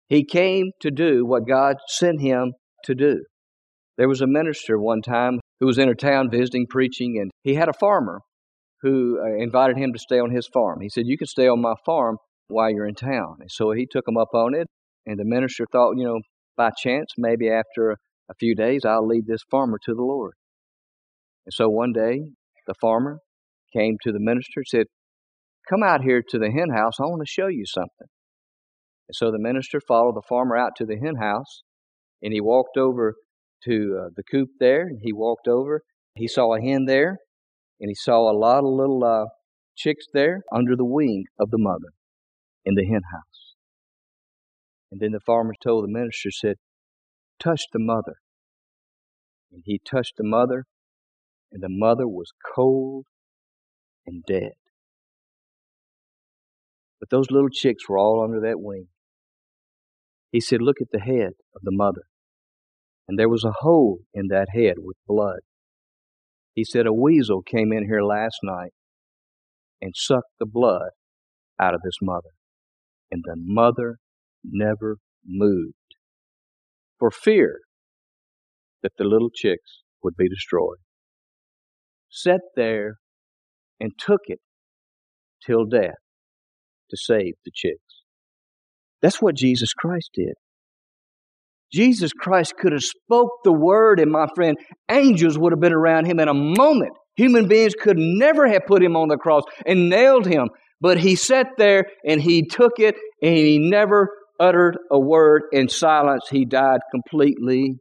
He 0.07 0.23
came 0.23 0.71
to 0.81 0.91
do 0.91 1.25
what 1.25 1.47
God 1.47 1.77
sent 1.87 2.21
him 2.21 2.53
to 2.83 2.95
do. 2.95 3.23
There 3.97 4.07
was 4.07 4.21
a 4.21 4.27
minister 4.27 4.79
one 4.79 5.01
time 5.01 5.39
who 5.59 5.65
was 5.65 5.79
in 5.79 5.89
a 5.89 5.95
town 5.95 6.29
visiting, 6.29 6.67
preaching, 6.69 7.17
and 7.19 7.31
he 7.43 7.55
had 7.55 7.67
a 7.67 7.79
farmer 7.79 8.21
who 8.81 9.19
uh, 9.19 9.41
invited 9.41 9.77
him 9.77 9.93
to 9.93 9.99
stay 9.99 10.19
on 10.19 10.31
his 10.31 10.47
farm. 10.47 10.81
He 10.81 10.89
said, 10.89 11.05
You 11.07 11.17
can 11.17 11.27
stay 11.27 11.47
on 11.47 11.61
my 11.61 11.75
farm 11.85 12.17
while 12.47 12.69
you're 12.69 12.87
in 12.87 12.95
town. 12.95 13.37
And 13.39 13.51
so 13.51 13.71
he 13.71 13.87
took 13.89 14.07
him 14.07 14.17
up 14.17 14.33
on 14.33 14.53
it, 14.53 14.67
and 15.05 15.19
the 15.19 15.25
minister 15.25 15.65
thought, 15.71 15.97
you 15.97 16.05
know, 16.05 16.19
by 16.55 16.71
chance, 16.77 17.07
maybe 17.17 17.49
after 17.49 17.91
a 18.29 18.35
few 18.39 18.55
days, 18.55 18.85
I'll 18.85 19.05
lead 19.05 19.25
this 19.27 19.41
farmer 19.49 19.77
to 19.85 19.93
the 19.93 20.01
Lord. 20.01 20.33
And 21.45 21.53
so 21.53 21.69
one 21.69 21.93
day, 21.93 22.21
the 22.67 22.73
farmer 22.81 23.19
came 23.73 23.97
to 24.03 24.11
the 24.11 24.19
minister 24.19 24.57
and 24.59 24.67
said, 24.67 24.85
Come 25.69 25.83
out 25.83 26.01
here 26.01 26.21
to 26.29 26.39
the 26.39 26.51
hen 26.51 26.69
house. 26.73 26.99
I 26.99 27.03
want 27.03 27.21
to 27.25 27.31
show 27.31 27.47
you 27.47 27.65
something. 27.65 28.07
And 29.09 29.15
so 29.15 29.31
the 29.31 29.39
minister 29.39 29.79
followed 29.85 30.15
the 30.15 30.27
farmer 30.27 30.57
out 30.57 30.73
to 30.77 30.85
the 30.85 30.97
hen 30.97 31.15
house, 31.15 31.63
and 32.21 32.33
he 32.33 32.41
walked 32.41 32.77
over 32.77 33.15
to 33.65 33.99
uh, 34.01 34.09
the 34.15 34.23
coop 34.29 34.49
there, 34.59 34.81
and 34.81 34.99
he 35.01 35.13
walked 35.13 35.47
over. 35.47 35.81
He 36.15 36.27
saw 36.27 36.53
a 36.53 36.61
hen 36.61 36.85
there, 36.85 37.17
and 37.79 37.89
he 37.89 37.95
saw 37.95 38.31
a 38.31 38.37
lot 38.37 38.59
of 38.59 38.65
little 38.65 39.03
uh, 39.03 39.25
chicks 39.75 40.05
there 40.13 40.43
under 40.53 40.75
the 40.75 40.85
wing 40.85 41.25
of 41.39 41.51
the 41.51 41.57
mother 41.57 41.93
in 42.65 42.75
the 42.75 42.85
hen 42.85 43.01
house. 43.11 43.55
And 44.91 44.99
then 44.99 45.11
the 45.11 45.19
farmer 45.19 45.53
told 45.61 45.83
the 45.83 45.91
minister, 45.91 46.31
said, 46.31 46.55
touch 47.39 47.61
the 47.71 47.79
mother. 47.79 48.15
And 49.51 49.63
he 49.65 49.79
touched 49.79 50.15
the 50.17 50.23
mother, 50.23 50.65
and 51.51 51.61
the 51.61 51.69
mother 51.69 52.07
was 52.07 52.31
cold 52.55 53.05
and 54.05 54.23
dead. 54.25 54.53
But 56.99 57.09
those 57.09 57.31
little 57.31 57.49
chicks 57.49 57.87
were 57.87 57.97
all 57.97 58.23
under 58.23 58.41
that 58.41 58.59
wing. 58.59 58.87
He 60.31 60.41
said, 60.41 60.61
Look 60.61 60.81
at 60.81 60.91
the 60.91 60.99
head 60.99 61.33
of 61.55 61.61
the 61.63 61.71
mother. 61.71 62.03
And 63.07 63.17
there 63.17 63.29
was 63.29 63.45
a 63.45 63.53
hole 63.59 63.99
in 64.13 64.27
that 64.27 64.49
head 64.53 64.75
with 64.79 64.97
blood. 65.07 65.39
He 66.57 66.63
said, 66.63 66.87
A 66.87 66.91
weasel 66.91 67.43
came 67.43 67.71
in 67.71 67.85
here 67.85 68.01
last 68.01 68.39
night 68.41 68.71
and 69.79 69.93
sucked 69.95 70.31
the 70.39 70.47
blood 70.47 70.89
out 71.61 71.75
of 71.75 71.81
his 71.85 71.99
mother. 72.01 72.31
And 73.11 73.21
the 73.23 73.35
mother 73.37 73.97
never 74.43 74.97
moved 75.23 75.75
for 76.97 77.11
fear 77.11 77.59
that 78.81 78.93
the 78.97 79.03
little 79.03 79.29
chicks 79.29 79.83
would 80.01 80.15
be 80.17 80.27
destroyed. 80.27 80.79
Sat 82.09 82.41
there 82.55 82.95
and 83.79 83.91
took 83.95 84.21
it 84.25 84.39
till 85.45 85.65
death 85.65 86.01
to 86.89 86.97
save 86.97 87.35
the 87.45 87.51
chicks. 87.53 88.01
That's 88.99 89.21
what 89.21 89.35
Jesus 89.35 89.73
Christ 89.73 90.09
did. 90.15 90.33
Jesus 91.71 92.11
Christ 92.13 92.53
could 92.57 92.71
have 92.71 92.83
spoke 92.83 93.29
the 93.43 93.51
word 93.51 93.99
and 93.99 94.11
my 94.11 94.27
friend, 94.35 94.57
angels 94.89 95.37
would 95.37 95.51
have 95.51 95.59
been 95.59 95.73
around 95.73 96.05
him 96.05 96.19
in 96.19 96.27
a 96.27 96.33
moment. 96.33 96.93
Human 97.15 97.47
beings 97.47 97.73
could 97.79 97.97
never 97.97 98.47
have 98.47 98.65
put 98.67 98.83
him 98.83 98.95
on 98.95 99.07
the 99.09 99.17
cross 99.17 99.43
and 99.65 99.89
nailed 99.89 100.25
him. 100.25 100.49
But 100.79 100.99
he 100.99 101.15
sat 101.15 101.47
there 101.57 101.85
and 102.05 102.21
he 102.21 102.45
took 102.45 102.73
it 102.77 102.95
and 103.21 103.35
he 103.35 103.57
never 103.57 104.09
uttered 104.39 104.77
a 104.91 104.99
word 104.99 105.43
in 105.51 105.67
silence. 105.67 106.27
He 106.29 106.45
died 106.45 106.79
completely 106.91 107.77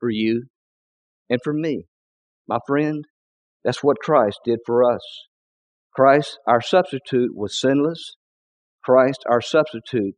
for 0.00 0.10
you 0.10 0.44
and 1.28 1.38
for 1.44 1.52
me. 1.52 1.84
My 2.48 2.58
friend, 2.66 3.04
that's 3.64 3.82
what 3.82 3.98
Christ 3.98 4.40
did 4.44 4.60
for 4.64 4.90
us. 4.90 5.02
Christ, 5.94 6.38
our 6.46 6.60
substitute, 6.60 7.30
was 7.34 7.58
sinless. 7.58 8.16
Christ, 8.84 9.24
our 9.28 9.40
substitute, 9.40 10.14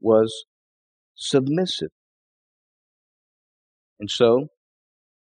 was 0.00 0.44
submissive. 1.14 1.90
And 4.00 4.10
so, 4.10 4.48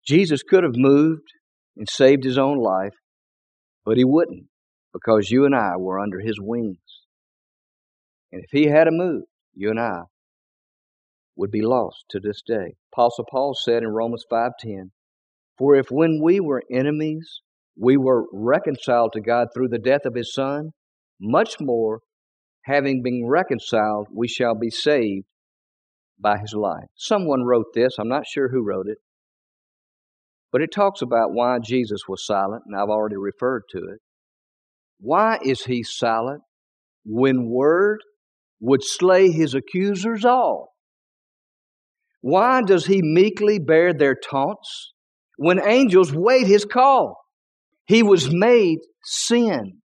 Jesus 0.05 0.43
could 0.43 0.63
have 0.63 0.75
moved 0.75 1.27
and 1.75 1.89
saved 1.89 2.23
his 2.23 2.37
own 2.37 2.59
life, 2.59 2.93
but 3.83 3.97
he 3.97 4.05
wouldn't 4.05 4.45
because 4.93 5.31
you 5.31 5.45
and 5.45 5.55
I 5.55 5.75
were 5.77 5.99
under 5.99 6.19
his 6.19 6.39
wings. 6.39 6.77
And 8.31 8.43
if 8.43 8.51
he 8.51 8.67
had 8.67 8.87
a 8.87 8.91
moved, 8.91 9.25
you 9.55 9.71
and 9.71 9.79
I 9.79 10.03
would 11.35 11.49
be 11.49 11.61
lost 11.61 12.05
to 12.09 12.19
this 12.19 12.41
day. 12.45 12.75
Apostle 12.93 13.25
Paul 13.31 13.55
said 13.55 13.81
in 13.81 13.89
Romans 13.89 14.25
5:10, 14.29 14.91
"For 15.57 15.75
if 15.75 15.89
when 15.89 16.21
we 16.21 16.39
were 16.39 16.63
enemies, 16.69 17.41
we 17.75 17.97
were 17.97 18.27
reconciled 18.31 19.13
to 19.13 19.21
God 19.21 19.47
through 19.53 19.69
the 19.69 19.79
death 19.79 20.05
of 20.05 20.15
his 20.15 20.31
son, 20.31 20.73
much 21.19 21.59
more 21.59 22.01
having 22.65 23.01
been 23.01 23.25
reconciled, 23.25 24.09
we 24.11 24.27
shall 24.27 24.53
be 24.53 24.69
saved 24.69 25.25
by 26.19 26.37
his 26.37 26.53
life. 26.53 26.87
Someone 26.95 27.43
wrote 27.43 27.73
this, 27.73 27.95
I'm 27.99 28.09
not 28.09 28.27
sure 28.27 28.49
who 28.49 28.63
wrote 28.63 28.87
it, 28.87 28.97
but 30.51 30.61
it 30.61 30.71
talks 30.73 31.01
about 31.01 31.31
why 31.33 31.59
Jesus 31.59 32.01
was 32.07 32.25
silent, 32.25 32.63
and 32.65 32.75
I've 32.75 32.89
already 32.89 33.17
referred 33.17 33.63
to 33.71 33.77
it. 33.77 33.99
Why 34.99 35.39
is 35.43 35.63
he 35.63 35.83
silent 35.83 36.41
when 37.05 37.49
word 37.49 37.99
would 38.59 38.83
slay 38.83 39.31
his 39.31 39.55
accusers 39.55 40.25
all? 40.25 40.73
Why 42.21 42.61
does 42.61 42.85
he 42.85 43.01
meekly 43.01 43.59
bear 43.59 43.93
their 43.93 44.15
taunts 44.15 44.93
when 45.37 45.65
angels 45.65 46.13
wait 46.13 46.47
his 46.47 46.65
call? 46.65 47.17
He 47.85 48.03
was 48.03 48.29
made 48.31 48.79
sin. 49.03 49.79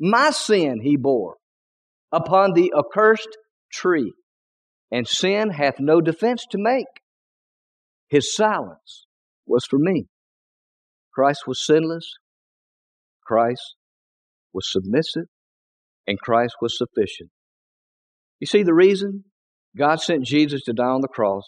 My 0.00 0.30
sin 0.30 0.80
he 0.82 0.96
bore 0.96 1.36
upon 2.10 2.52
the 2.52 2.72
accursed 2.76 3.36
tree, 3.72 4.12
and 4.90 5.06
sin 5.06 5.50
hath 5.50 5.76
no 5.78 6.00
defense 6.00 6.44
to 6.50 6.58
make. 6.58 6.86
His 8.08 8.34
silence 8.34 9.06
was 9.46 9.64
for 9.68 9.78
me. 9.78 10.06
Christ 11.14 11.42
was 11.46 11.64
sinless, 11.64 12.08
Christ 13.26 13.74
was 14.52 14.70
submissive, 14.70 15.28
and 16.06 16.18
Christ 16.18 16.54
was 16.62 16.78
sufficient. 16.78 17.30
You 18.40 18.46
see, 18.46 18.62
the 18.62 18.74
reason 18.74 19.24
God 19.76 20.00
sent 20.00 20.24
Jesus 20.24 20.62
to 20.62 20.72
die 20.72 20.84
on 20.84 21.00
the 21.00 21.08
cross 21.08 21.44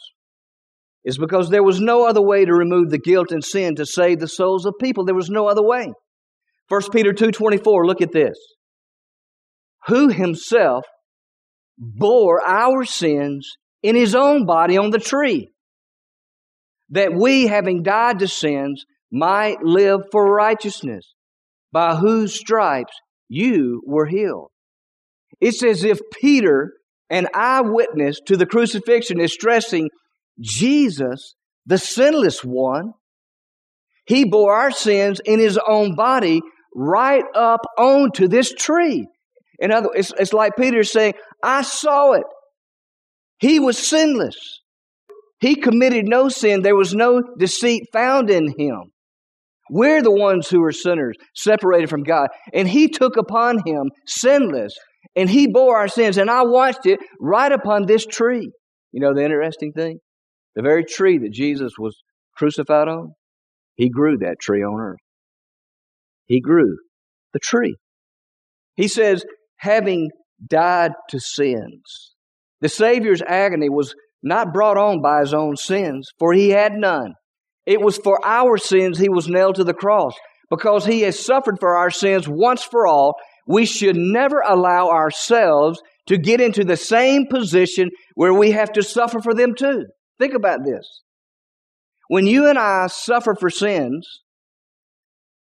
is 1.05 1.17
because 1.17 1.49
there 1.49 1.63
was 1.63 1.81
no 1.81 2.07
other 2.07 2.21
way 2.21 2.45
to 2.45 2.53
remove 2.53 2.91
the 2.91 2.99
guilt 2.99 3.33
and 3.33 3.43
sin 3.43 3.77
to 3.77 3.87
save 3.87 4.19
the 4.19 4.29
souls 4.29 4.67
of 4.67 4.75
people. 4.79 5.05
There 5.05 5.15
was 5.15 5.31
no 5.31 5.47
other 5.47 5.63
way. 5.63 5.93
1 6.69 6.83
Peter 6.93 7.13
2:24, 7.13 7.87
look 7.87 8.03
at 8.03 8.13
this. 8.13 8.39
Who 9.87 10.09
himself 10.09 10.85
bore 11.81 12.47
our 12.47 12.85
sins 12.85 13.57
in 13.83 13.97
his 13.97 14.15
own 14.15 14.45
body 14.45 14.77
on 14.77 14.91
the 14.91 14.99
tree, 14.99 15.49
that 16.91 17.15
we, 17.15 17.47
having 17.47 17.83
died 17.83 18.19
to 18.19 18.29
sins, 18.29 18.85
might 19.11 19.63
live 19.63 20.03
for 20.13 20.31
righteousness, 20.33 21.15
by 21.73 21.97
whose 21.97 22.39
stripes 22.39 22.93
you 23.29 23.83
were 23.87 24.07
healed. 24.07 24.51
It's 25.41 25.63
as 25.63 25.83
if 25.83 25.99
Peter, 26.21 26.75
an 27.09 27.29
eyewitness 27.33 28.21
to 28.27 28.37
the 28.37 28.47
crucifixion, 28.47 29.19
is 29.19 29.33
stressing 29.33 29.89
Jesus, 30.39 31.35
the 31.65 31.79
sinless 31.79 32.45
one, 32.45 32.93
he 34.05 34.25
bore 34.25 34.55
our 34.55 34.71
sins 34.71 35.21
in 35.25 35.39
his 35.39 35.59
own 35.67 35.95
body 35.95 36.43
right 36.75 37.25
up 37.35 37.61
onto 37.79 38.29
this 38.29 38.53
tree. 38.53 39.07
In 39.59 39.73
other 39.73 39.89
it's, 39.95 40.13
it's 40.19 40.33
like 40.33 40.57
Peter 40.57 40.83
saying, 40.83 41.15
I 41.43 41.63
saw 41.63 42.13
it. 42.13 42.27
He 43.39 43.59
was 43.59 43.79
sinless. 43.79 44.37
He 45.41 45.55
committed 45.57 46.07
no 46.07 46.29
sin. 46.29 46.63
There 46.63 46.77
was 46.77 46.95
no 46.95 47.23
deceit 47.39 47.85
found 47.93 48.31
in 48.31 48.49
him. 48.59 48.93
We're 49.71 50.03
the 50.03 50.11
ones 50.11 50.49
who 50.49 50.63
are 50.65 50.73
sinners, 50.73 51.17
separated 51.35 51.89
from 51.89 52.03
God. 52.03 52.29
And 52.53 52.69
He 52.69 52.89
took 52.89 53.17
upon 53.17 53.59
Him, 53.65 53.91
sinless, 54.07 54.75
and 55.15 55.31
He 55.31 55.47
bore 55.47 55.77
our 55.77 55.89
sins. 55.89 56.19
And 56.19 56.29
I 56.29 56.43
watched 56.43 56.87
it 56.87 56.99
right 57.21 57.53
upon 57.53 57.87
this 57.87 58.05
tree. 58.05 58.51
You 58.93 59.01
know 59.01 59.15
the 59.15 59.25
interesting 59.25 59.73
thing? 59.73 60.01
The 60.57 60.63
very 60.63 60.85
tree 60.85 61.19
that 61.19 61.33
Jesus 61.33 61.73
was 61.79 61.97
crucified 62.37 62.89
on, 62.89 63.15
He 63.77 63.89
grew 63.89 64.19
that 64.19 64.41
tree 64.41 64.63
on 64.63 64.81
earth. 64.81 64.99
He 66.27 66.41
grew 66.41 66.77
the 67.33 67.39
tree. 67.39 67.77
He 68.75 68.89
says, 68.89 69.25
having 69.57 70.11
died 70.47 70.93
to 71.11 71.21
sins. 71.21 72.15
The 72.61 72.69
Savior's 72.69 73.23
agony 73.27 73.69
was 73.69 73.95
not 74.23 74.53
brought 74.53 74.77
on 74.77 75.01
by 75.01 75.21
his 75.21 75.33
own 75.33 75.57
sins, 75.57 76.09
for 76.19 76.33
he 76.33 76.51
had 76.51 76.75
none. 76.75 77.15
It 77.67 77.81
was 77.81 77.97
for 77.99 78.25
our 78.25 78.57
sins 78.57 78.99
he 78.99 79.09
was 79.09 79.29
nailed 79.29 79.57
to 79.57 79.65
the 79.65 79.75
cross. 79.75 80.15
Because 80.51 80.85
he 80.85 81.03
has 81.03 81.19
suffered 81.19 81.59
for 81.61 81.77
our 81.77 81.91
sins 81.91 82.29
once 82.29 82.65
for 82.65 82.87
all, 82.87 83.15
we 83.47 83.65
should 83.65 83.97
never 83.97 84.41
allow 84.41 84.89
ourselves 84.89 85.81
to 86.07 86.19
get 86.19 86.41
into 86.41 86.65
the 86.65 86.77
same 86.77 87.27
position 87.31 87.91
where 88.15 88.35
we 88.35 88.51
have 88.51 88.73
to 88.73 88.83
suffer 88.83 89.21
for 89.21 89.33
them 89.33 89.55
too. 89.55 89.85
Think 90.19 90.35
about 90.35 90.65
this. 90.65 91.03
When 92.09 92.27
you 92.27 92.49
and 92.49 92.59
I 92.59 92.89
suffer 92.89 93.37
for 93.39 93.49
sins, 93.49 94.23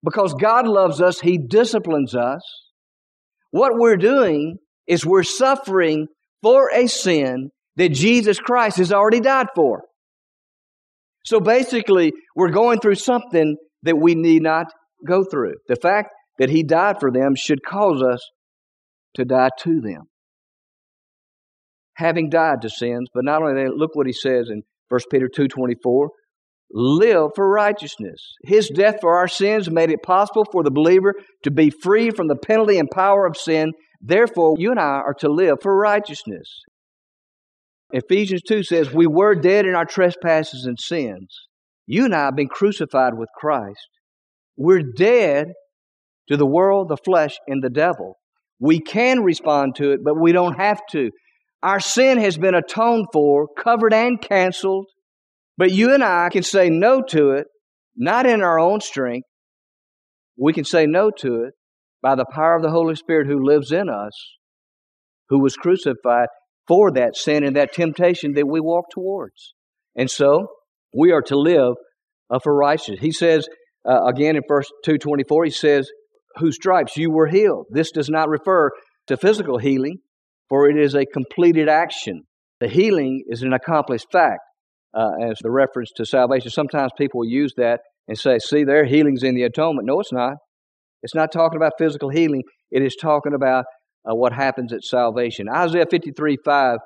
because 0.03 0.35
God 0.35 0.67
loves 0.67 1.01
us, 1.01 1.21
He 1.21 1.39
disciplines 1.39 2.15
us. 2.17 2.43
What 3.53 3.73
we're 3.77 3.97
doing 3.97 4.59
is 4.87 5.05
we're 5.05 5.23
suffering 5.23 6.07
for 6.43 6.71
a 6.73 6.87
sin 6.87 7.51
that 7.77 7.91
Jesus 7.91 8.39
Christ 8.39 8.79
has 8.79 8.93
already 8.93 9.21
died 9.21 9.49
for. 9.55 9.83
So 11.25 11.41
basically, 11.41 12.13
we're 12.35 12.51
going 12.51 12.79
through 12.81 12.95
something 12.97 13.57
that 13.83 13.99
we 13.99 14.15
need 14.15 14.43
not 14.43 14.67
go 15.07 15.25
through. 15.25 15.55
The 15.69 15.77
fact 15.77 16.11
that 16.39 16.51
He 16.51 16.63
died 16.63 17.01
for 17.01 17.11
them 17.11 17.35
should 17.37 17.65
cause 17.65 18.03
us 18.03 18.21
to 19.15 19.25
die 19.25 19.51
to 19.61 19.81
them. 19.81 20.03
Having 21.95 22.31
died 22.31 22.63
to 22.63 22.71
sins, 22.71 23.09
but 23.13 23.25
not 23.25 23.43
only 23.43 23.65
that, 23.65 23.75
look 23.75 23.95
what 23.95 24.07
He 24.07 24.13
says 24.13 24.49
in 24.51 24.63
1 24.89 25.01
Peter 25.11 25.29
2.24, 25.29 26.09
live 26.71 27.31
for 27.35 27.49
righteousness. 27.49 28.35
His 28.45 28.69
death 28.69 28.97
for 29.01 29.17
our 29.17 29.29
sins 29.29 29.71
made 29.71 29.91
it 29.91 30.03
possible 30.03 30.45
for 30.51 30.63
the 30.63 30.71
believer 30.71 31.15
to 31.43 31.51
be 31.51 31.71
free 31.71 32.11
from 32.11 32.29
the 32.29 32.37
penalty 32.37 32.79
and 32.79 32.89
power 32.91 33.27
of 33.27 33.37
sin. 33.37 33.73
Therefore, 34.01 34.57
you 34.59 34.71
and 34.71 34.81
I 34.81 35.01
are 35.01 35.15
to 35.21 35.29
live 35.29 35.59
for 35.63 35.77
righteousness. 35.77 36.63
Ephesians 37.93 38.43
2 38.43 38.63
says, 38.63 38.93
We 38.93 39.07
were 39.07 39.35
dead 39.35 39.67
in 39.67 39.75
our 39.75 39.85
trespasses 39.85 40.67
and 40.67 40.79
sins. 40.79 41.29
You 41.87 42.05
and 42.05 42.15
I 42.15 42.27
have 42.27 42.37
been 42.37 42.49
crucified 42.49 43.15
with 43.15 43.29
Christ. 43.37 43.89
We're 44.57 44.83
dead 44.83 45.53
to 46.29 46.37
the 46.37 46.47
world, 46.47 46.89
the 46.89 46.97
flesh, 46.97 47.39
and 47.47 47.63
the 47.63 47.71
devil. 47.71 48.17
We 48.59 48.81
can 48.81 49.23
respond 49.23 49.77
to 49.77 49.93
it, 49.93 50.01
but 50.03 50.19
we 50.19 50.33
don't 50.33 50.59
have 50.59 50.81
to. 50.93 51.11
Our 51.63 51.79
sin 51.79 52.19
has 52.19 52.37
been 52.37 52.55
atoned 52.55 53.07
for, 53.13 53.47
covered, 53.57 53.95
and 53.95 54.21
canceled. 54.21 54.87
But 55.57 55.73
you 55.73 55.95
and 55.95 56.03
I 56.03 56.29
can 56.31 56.43
say 56.43 56.69
no 56.71 57.03
to 57.11 57.33
it, 57.33 57.47
not 57.97 58.27
in 58.27 58.43
our 58.43 58.59
own 58.59 58.81
strength. 58.81 59.27
We 60.37 60.53
can 60.53 60.65
say 60.65 60.87
no 60.87 61.11
to 61.19 61.45
it 61.45 61.55
by 62.03 62.15
the 62.15 62.27
power 62.31 62.57
of 62.57 62.63
the 62.63 62.71
Holy 62.71 62.95
Spirit 62.95 63.27
who 63.27 63.45
lives 63.45 63.73
in 63.73 63.89
us, 63.89 64.13
who 65.29 65.41
was 65.41 65.57
crucified 65.57 66.29
for 66.69 66.93
that 66.93 67.17
sin 67.17 67.45
and 67.45 67.57
that 67.57 67.73
temptation 67.73 68.35
that 68.35 68.47
we 68.47 68.61
walk 68.61 68.87
towards. 68.93 69.55
And 69.95 70.11
so 70.11 70.49
we 70.95 71.13
are 71.13 71.23
to 71.23 71.39
live 71.39 71.75
uh, 72.31 72.39
for 72.43 72.55
righteousness. 72.55 73.01
He 73.01 73.13
says 73.13 73.49
uh, 73.89 74.05
again 74.07 74.37
in 74.37 74.43
verse 74.47 74.69
224, 74.85 75.45
he 75.45 75.51
says, 75.51 75.91
Whose 76.39 76.57
stripes 76.57 76.97
you 76.97 77.11
were 77.11 77.29
healed. 77.29 77.67
This 77.71 77.91
does 77.91 78.11
not 78.11 78.29
refer 78.29 78.71
to 79.07 79.17
physical 79.17 79.59
healing, 79.59 79.99
for 80.49 80.69
it 80.69 80.79
is 80.79 80.95
a 80.95 81.07
completed 81.07 81.69
action. 81.69 82.25
The 82.61 82.69
healing 82.69 83.25
is 83.29 83.43
an 83.43 83.53
accomplished 83.53 84.07
fact 84.13 84.41
uh, 84.93 85.11
as 85.31 85.39
the 85.41 85.51
reference 85.51 85.93
to 85.97 86.05
salvation. 86.05 86.51
Sometimes 86.51 86.93
people 86.99 87.25
use 87.25 87.55
that 87.57 87.81
and 88.09 88.19
say, 88.19 88.39
see, 88.39 88.65
their 88.65 88.85
healing's 88.85 89.23
in 89.23 89.35
the 89.35 89.45
atonement. 89.45 89.87
No, 89.87 90.01
it's 90.01 90.13
not. 90.13 90.35
It's 91.07 91.15
not 91.15 91.31
talking 91.31 91.57
about 91.57 91.75
physical 91.79 92.09
healing. 92.09 92.43
It 92.73 92.83
is 92.83 92.97
talking 92.97 93.33
about 93.33 93.65
uh, 94.05 94.17
what 94.17 94.33
happens 94.33 94.73
at 94.73 94.83
salvation. 94.83 95.47
Isaiah 95.49 95.87
53 95.89 96.37
5, 96.45 96.79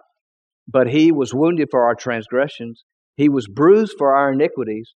but 0.68 0.88
he 0.88 1.11
was 1.11 1.33
wounded 1.33 1.68
for 1.70 1.87
our 1.87 1.94
transgressions, 1.94 2.85
he 3.16 3.30
was 3.30 3.48
bruised 3.48 3.94
for 3.96 4.14
our 4.14 4.30
iniquities. 4.30 4.92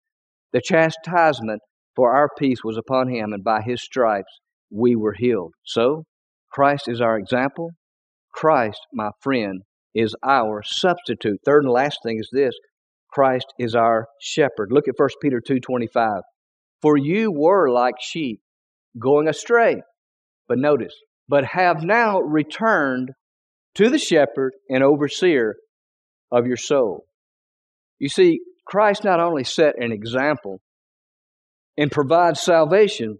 The 0.53 0.61
chastisement 0.61 1.63
for 1.97 2.15
our 2.15 2.29
peace 2.39 2.59
was 2.63 2.77
upon 2.77 3.09
him, 3.09 3.33
and 3.33 3.43
by 3.43 3.63
his 3.63 3.83
stripes 3.83 4.41
we 4.71 4.95
were 4.95 5.15
healed. 5.15 5.55
So, 5.65 6.05
Christ 6.53 6.87
is 6.87 7.01
our 7.01 7.17
example. 7.17 7.71
Christ, 8.31 8.81
my 8.93 9.09
friend, 9.23 9.63
is 9.95 10.15
our 10.23 10.63
substitute. 10.63 11.39
Third 11.47 11.65
and 11.65 11.73
last 11.73 12.01
thing 12.05 12.19
is 12.19 12.29
this 12.31 12.55
Christ 13.11 13.47
is 13.59 13.75
our 13.75 14.07
shepherd. 14.21 14.69
Look 14.71 14.87
at 14.87 14.99
1 14.99 15.09
Peter 15.23 15.41
2:25. 15.41 16.21
For 16.83 16.99
you 16.99 17.33
were 17.33 17.71
like 17.71 17.95
sheep 18.03 18.43
going 18.99 19.29
astray. 19.29 19.83
But 20.49 20.59
notice, 20.59 20.95
but 21.29 21.45
have 21.45 21.83
now 21.83 22.21
returned 22.21 23.11
to 23.77 23.89
the 23.89 23.99
shepherd 23.99 24.53
and 24.69 24.83
overseer 24.83 25.57
of 26.31 26.47
your 26.47 26.57
soul. 26.57 27.05
You 27.99 28.09
see, 28.09 28.41
Christ 28.67 29.05
not 29.05 29.21
only 29.21 29.45
set 29.45 29.75
an 29.79 29.93
example 29.93 30.61
and 31.77 31.91
provides 31.91 32.41
salvation, 32.41 33.19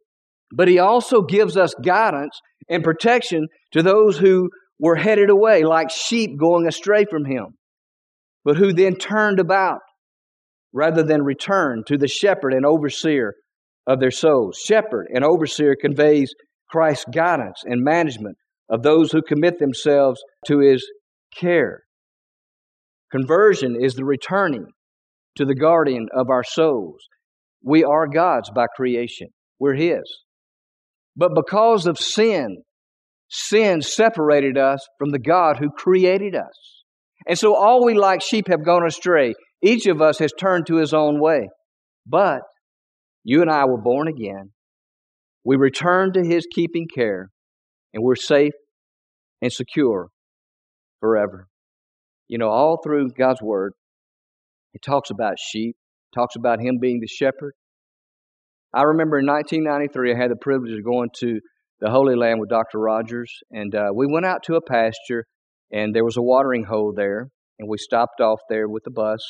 but 0.53 0.69
he 0.69 0.79
also 0.79 1.23
gives 1.23 1.57
us 1.57 1.75
guidance 1.85 2.39
and 2.69 2.85
protection 2.85 3.49
to 3.73 3.83
those 3.83 4.19
who 4.19 4.51
were 4.79 4.97
headed 4.97 5.31
away 5.31 5.65
like 5.65 5.91
sheep 5.91 6.39
going 6.39 6.67
astray 6.67 7.05
from 7.05 7.25
him, 7.25 7.57
but 8.45 8.57
who 8.57 8.73
then 8.73 8.97
turned 8.97 9.41
about 9.41 9.81
rather 10.73 11.03
than 11.03 11.23
return 11.23 11.85
to 11.87 11.97
the 11.97 12.09
shepherd 12.09 12.53
and 12.53 12.67
overseer 12.67 13.35
of 13.87 14.01
their 14.01 14.11
souls. 14.11 14.59
Shepherd 14.65 15.09
and 15.13 15.25
overseer 15.25 15.77
conveys 15.81 16.35
Christ's 16.71 17.07
guidance 17.15 17.63
and 17.65 17.83
management 17.83 18.37
of 18.69 18.83
those 18.83 19.13
who 19.13 19.23
commit 19.23 19.59
themselves 19.59 20.21
to 20.47 20.59
his 20.61 20.85
care. 21.39 21.83
Conversion 23.11 23.77
is 23.81 23.95
the 23.95 24.05
returning 24.05 24.67
to 25.37 25.45
the 25.45 25.55
guardian 25.55 26.09
of 26.15 26.31
our 26.31 26.45
souls. 26.45 27.01
We 27.63 27.85
are 27.85 28.07
God's 28.07 28.51
by 28.51 28.67
creation, 28.75 29.29
we're 29.59 29.75
his. 29.75 30.03
But 31.17 31.35
because 31.35 31.87
of 31.87 31.99
sin, 31.99 32.63
sin 33.29 33.83
separated 33.83 34.59
us 34.59 34.81
from 34.99 35.11
the 35.11 35.19
God 35.19 35.59
who 35.59 35.71
created 35.71 36.35
us. 36.35 36.83
And 37.27 37.39
so 37.39 37.55
all 37.55 37.85
we 37.85 37.95
like 37.95 38.21
sheep 38.21 38.49
have 38.49 38.65
gone 38.65 38.87
astray. 38.87 39.35
Each 39.63 39.87
of 39.87 40.03
us 40.03 40.19
has 40.19 40.33
turned 40.33 40.67
to 40.67 40.77
his 40.77 40.93
own 40.93 41.21
way. 41.21 41.49
But 42.07 42.41
you 43.25 43.43
and 43.43 43.51
I 43.51 43.65
were 43.65 43.81
born 43.81 44.09
again. 44.09 44.53
We 45.45 45.57
return 45.57 46.13
to 46.13 46.25
his 46.25 46.47
keeping 46.51 46.87
care, 46.95 47.31
and 47.93 48.03
we're 48.03 48.17
safe 48.17 48.53
and 49.43 49.53
secure 49.53 50.09
forever. 51.01 51.49
You 52.29 52.39
know, 52.39 52.49
all 52.49 52.81
through 52.83 53.11
God's 53.19 53.43
Word, 53.43 53.73
it 54.73 54.83
talks 54.83 55.11
about 55.11 55.35
sheep, 55.39 55.77
talks 56.15 56.37
about 56.37 56.61
him 56.61 56.79
being 56.81 57.01
the 57.01 57.09
shepherd. 57.09 57.55
I 58.73 58.83
remember 58.83 59.19
in 59.19 59.27
1993, 59.27 60.15
I 60.15 60.17
had 60.17 60.31
the 60.31 60.37
privilege 60.37 60.73
of 60.73 60.85
going 60.85 61.11
to 61.21 61.41
the 61.81 61.91
Holy 61.91 62.17
Land 62.17 62.41
with 62.41 62.49
Dr. 62.49 62.79
Rogers, 62.79 63.33
and 63.51 63.75
uh, 63.75 63.91
we 63.95 64.07
went 64.07 64.27
out 64.27 64.43
to 64.45 64.55
a 64.55 64.63
pasture 64.63 65.25
and 65.75 65.95
there 65.95 66.05
was 66.05 66.17
a 66.17 66.23
watering 66.23 66.65
hole 66.65 66.93
there, 66.95 67.31
and 67.59 67.69
we 67.69 67.79
stopped 67.79 68.21
off 68.21 68.39
there 68.49 68.69
with 68.69 68.85
the 68.85 68.91
bus. 68.91 69.21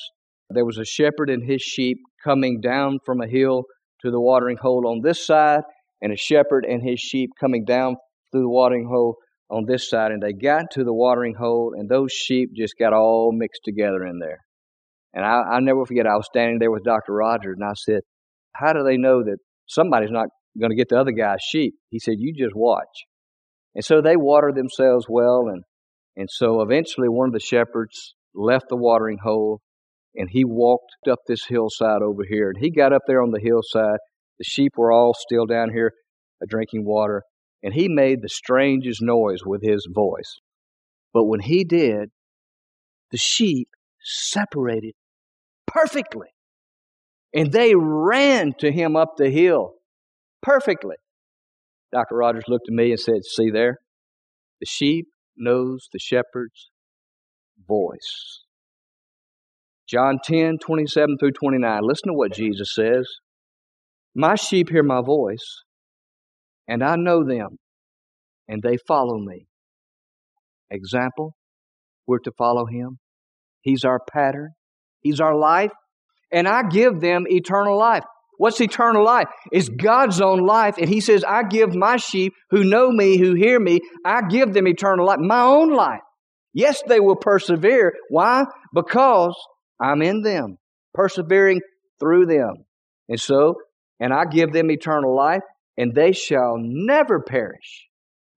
There 0.50 0.64
was 0.64 0.78
a 0.78 0.84
shepherd 0.84 1.30
and 1.30 1.42
his 1.42 1.62
sheep 1.62 1.98
coming 2.22 2.60
down 2.60 2.98
from 3.06 3.20
a 3.20 3.26
hill 3.26 3.64
to 4.04 4.10
the 4.10 4.20
watering 4.20 4.58
hole 4.60 4.86
on 4.86 5.00
this 5.02 5.26
side, 5.26 5.62
and 6.00 6.12
a 6.12 6.16
shepherd 6.16 6.64
and 6.68 6.82
his 6.82 7.00
sheep 7.00 7.30
coming 7.40 7.64
down 7.64 7.96
through 8.30 8.42
the 8.42 8.48
watering 8.48 8.86
hole 8.86 9.16
on 9.50 9.64
this 9.66 9.88
side. 9.88 10.12
And 10.12 10.22
they 10.22 10.32
got 10.32 10.70
to 10.72 10.84
the 10.84 10.92
watering 10.92 11.34
hole, 11.34 11.72
and 11.76 11.88
those 11.88 12.12
sheep 12.12 12.50
just 12.54 12.74
got 12.78 12.92
all 12.92 13.32
mixed 13.32 13.62
together 13.64 14.04
in 14.04 14.18
there. 14.18 14.40
And 15.14 15.24
I, 15.24 15.42
I'll 15.52 15.62
never 15.62 15.86
forget, 15.86 16.06
I 16.06 16.16
was 16.16 16.26
standing 16.26 16.58
there 16.58 16.70
with 16.70 16.84
Dr. 16.84 17.14
Rogers, 17.14 17.56
and 17.58 17.64
I 17.64 17.72
said, 17.74 18.00
How 18.54 18.72
do 18.72 18.82
they 18.84 18.96
know 18.96 19.22
that 19.22 19.38
somebody's 19.66 20.10
not 20.10 20.28
going 20.58 20.70
to 20.70 20.76
get 20.76 20.88
the 20.88 20.98
other 20.98 21.12
guy's 21.12 21.42
sheep? 21.42 21.74
He 21.90 21.98
said, 21.98 22.14
You 22.18 22.34
just 22.36 22.54
watch. 22.54 23.06
And 23.74 23.84
so 23.84 24.00
they 24.00 24.16
watered 24.16 24.54
themselves 24.54 25.06
well, 25.08 25.48
and 25.48 25.64
and 26.16 26.28
so 26.30 26.60
eventually 26.60 27.08
one 27.08 27.28
of 27.28 27.32
the 27.32 27.40
shepherds 27.40 28.14
left 28.34 28.66
the 28.68 28.76
watering 28.76 29.18
hole 29.22 29.60
and 30.16 30.28
he 30.30 30.44
walked 30.44 31.08
up 31.10 31.20
this 31.26 31.44
hillside 31.46 32.02
over 32.02 32.22
here. 32.28 32.50
And 32.50 32.58
he 32.58 32.70
got 32.70 32.92
up 32.92 33.02
there 33.06 33.22
on 33.22 33.30
the 33.30 33.40
hillside. 33.40 33.98
The 34.38 34.44
sheep 34.44 34.72
were 34.76 34.92
all 34.92 35.14
still 35.14 35.46
down 35.46 35.70
here 35.72 35.92
uh, 36.42 36.46
drinking 36.48 36.84
water. 36.84 37.22
And 37.62 37.74
he 37.74 37.88
made 37.88 38.22
the 38.22 38.28
strangest 38.28 39.00
noise 39.02 39.40
with 39.44 39.62
his 39.62 39.88
voice. 39.92 40.40
But 41.12 41.24
when 41.24 41.40
he 41.40 41.64
did, 41.64 42.10
the 43.10 43.18
sheep 43.18 43.68
separated 44.02 44.94
perfectly. 45.66 46.28
And 47.34 47.52
they 47.52 47.74
ran 47.74 48.52
to 48.60 48.70
him 48.70 48.96
up 48.96 49.16
the 49.16 49.30
hill 49.30 49.74
perfectly. 50.42 50.96
Dr. 51.92 52.16
Rogers 52.16 52.44
looked 52.48 52.68
at 52.68 52.74
me 52.74 52.90
and 52.90 53.00
said, 53.00 53.24
See 53.24 53.50
there? 53.50 53.78
The 54.60 54.66
sheep 54.66 55.08
knows 55.36 55.88
the 55.92 55.98
shepherd's 55.98 56.70
voice. 57.66 58.43
John 59.94 60.18
10, 60.24 60.58
27 60.58 61.18
through 61.18 61.30
29. 61.30 61.80
Listen 61.84 62.08
to 62.08 62.14
what 62.14 62.32
Jesus 62.32 62.74
says. 62.74 63.06
My 64.12 64.34
sheep 64.34 64.68
hear 64.68 64.82
my 64.82 65.00
voice, 65.02 65.62
and 66.66 66.82
I 66.82 66.96
know 66.96 67.22
them, 67.22 67.58
and 68.48 68.60
they 68.60 68.76
follow 68.88 69.18
me. 69.18 69.46
Example, 70.68 71.36
we're 72.08 72.18
to 72.18 72.32
follow 72.36 72.66
him. 72.66 72.98
He's 73.60 73.84
our 73.84 74.00
pattern, 74.12 74.50
He's 74.98 75.20
our 75.20 75.36
life, 75.36 75.70
and 76.32 76.48
I 76.48 76.64
give 76.68 77.00
them 77.00 77.26
eternal 77.28 77.78
life. 77.78 78.02
What's 78.36 78.60
eternal 78.60 79.04
life? 79.04 79.28
It's 79.52 79.68
God's 79.68 80.20
own 80.20 80.44
life. 80.44 80.74
And 80.76 80.88
He 80.88 81.00
says, 81.00 81.22
I 81.22 81.44
give 81.44 81.72
my 81.72 81.98
sheep 81.98 82.32
who 82.50 82.64
know 82.64 82.90
me, 82.90 83.16
who 83.16 83.34
hear 83.34 83.60
me, 83.60 83.78
I 84.04 84.22
give 84.28 84.54
them 84.54 84.66
eternal 84.66 85.06
life, 85.06 85.20
my 85.20 85.42
own 85.42 85.72
life. 85.72 86.00
Yes, 86.52 86.82
they 86.88 86.98
will 86.98 87.16
persevere. 87.16 87.92
Why? 88.08 88.44
Because 88.74 89.36
I'm 89.80 90.02
in 90.02 90.22
them, 90.22 90.58
persevering 90.92 91.60
through 92.00 92.26
them. 92.26 92.64
And 93.08 93.20
so, 93.20 93.56
and 94.00 94.12
I 94.12 94.24
give 94.24 94.52
them 94.52 94.70
eternal 94.70 95.14
life, 95.14 95.42
and 95.76 95.94
they 95.94 96.12
shall 96.12 96.56
never 96.58 97.20
perish. 97.20 97.88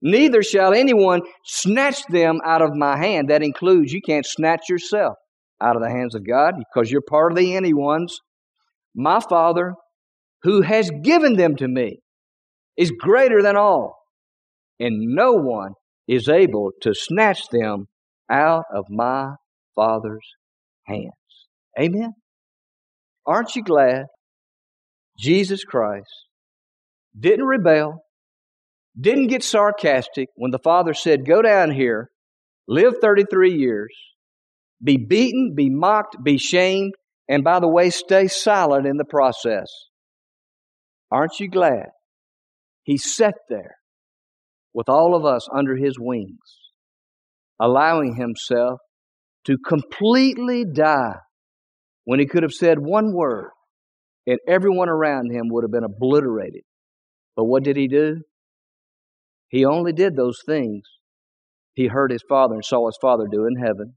Neither 0.01 0.43
shall 0.43 0.73
anyone 0.73 1.21
snatch 1.43 2.05
them 2.07 2.39
out 2.45 2.61
of 2.61 2.75
my 2.75 2.97
hand. 2.97 3.29
That 3.29 3.43
includes 3.43 3.91
you 3.91 4.01
can't 4.01 4.25
snatch 4.25 4.69
yourself 4.69 5.15
out 5.61 5.75
of 5.75 5.81
the 5.81 5.89
hands 5.89 6.13
of 6.13 6.27
God 6.27 6.53
because 6.57 6.91
you're 6.91 7.01
part 7.01 7.31
of 7.31 7.37
the 7.37 7.55
any 7.55 7.73
ones. 7.73 8.19
My 8.95 9.19
Father 9.19 9.73
who 10.43 10.61
has 10.61 10.91
given 11.03 11.35
them 11.35 11.55
to 11.55 11.67
me 11.67 11.99
is 12.77 12.91
greater 12.91 13.41
than 13.41 13.57
all, 13.57 13.97
and 14.79 15.15
no 15.15 15.33
one 15.33 15.73
is 16.07 16.29
able 16.29 16.71
to 16.81 16.93
snatch 16.93 17.41
them 17.51 17.87
out 18.31 18.65
of 18.73 18.85
my 18.89 19.31
Father's 19.75 20.27
hands. 20.85 21.11
Amen. 21.79 22.13
Aren't 23.25 23.55
you 23.55 23.63
glad 23.63 24.05
Jesus 25.17 25.63
Christ 25.63 26.09
didn't 27.19 27.45
rebel, 27.45 28.03
didn't 28.99 29.27
get 29.27 29.43
sarcastic 29.43 30.29
when 30.35 30.51
the 30.51 30.59
Father 30.59 30.93
said, 30.93 31.25
Go 31.25 31.41
down 31.41 31.71
here, 31.71 32.09
live 32.67 32.95
33 33.01 33.55
years, 33.55 33.93
be 34.83 34.97
beaten, 34.97 35.53
be 35.55 35.69
mocked, 35.69 36.17
be 36.23 36.37
shamed, 36.37 36.93
and 37.27 37.43
by 37.43 37.59
the 37.59 37.67
way, 37.67 37.89
stay 37.89 38.27
silent 38.27 38.87
in 38.87 38.97
the 38.97 39.05
process. 39.05 39.67
Aren't 41.11 41.39
you 41.39 41.49
glad? 41.49 41.87
He 42.83 42.97
sat 42.97 43.35
there 43.49 43.75
with 44.73 44.89
all 44.89 45.15
of 45.15 45.25
us 45.25 45.47
under 45.53 45.75
his 45.75 45.97
wings, 45.99 46.37
allowing 47.59 48.15
himself 48.15 48.79
to 49.45 49.57
completely 49.57 50.63
die 50.65 51.17
when 52.07 52.21
he 52.21 52.25
could 52.25 52.43
have 52.43 52.53
said 52.53 52.79
one 52.79 53.13
word 53.13 53.49
and 54.25 54.39
everyone 54.47 54.87
around 54.87 55.29
him 55.29 55.49
would 55.49 55.65
have 55.65 55.71
been 55.71 55.83
obliterated. 55.83 56.61
But 57.35 57.43
what 57.43 57.63
did 57.63 57.75
he 57.75 57.89
do? 57.89 58.21
He 59.49 59.65
only 59.65 59.91
did 59.91 60.15
those 60.15 60.39
things 60.45 60.83
he 61.73 61.87
heard 61.87 62.11
his 62.11 62.23
father 62.29 62.55
and 62.55 62.63
saw 62.63 62.87
his 62.87 62.97
father 63.01 63.25
do 63.29 63.45
in 63.45 63.61
heaven. 63.61 63.95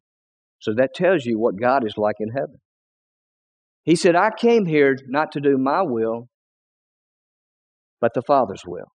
So 0.58 0.74
that 0.76 0.92
tells 0.92 1.24
you 1.24 1.38
what 1.38 1.60
God 1.60 1.86
is 1.86 1.94
like 1.96 2.16
in 2.18 2.30
heaven. 2.30 2.56
He 3.84 3.94
said, 3.94 4.16
I 4.16 4.30
came 4.36 4.66
here 4.66 4.96
not 5.06 5.30
to 5.32 5.40
do 5.40 5.56
my 5.56 5.82
will, 5.82 6.26
but 8.00 8.12
the 8.12 8.22
Father's 8.26 8.62
will. 8.66 8.90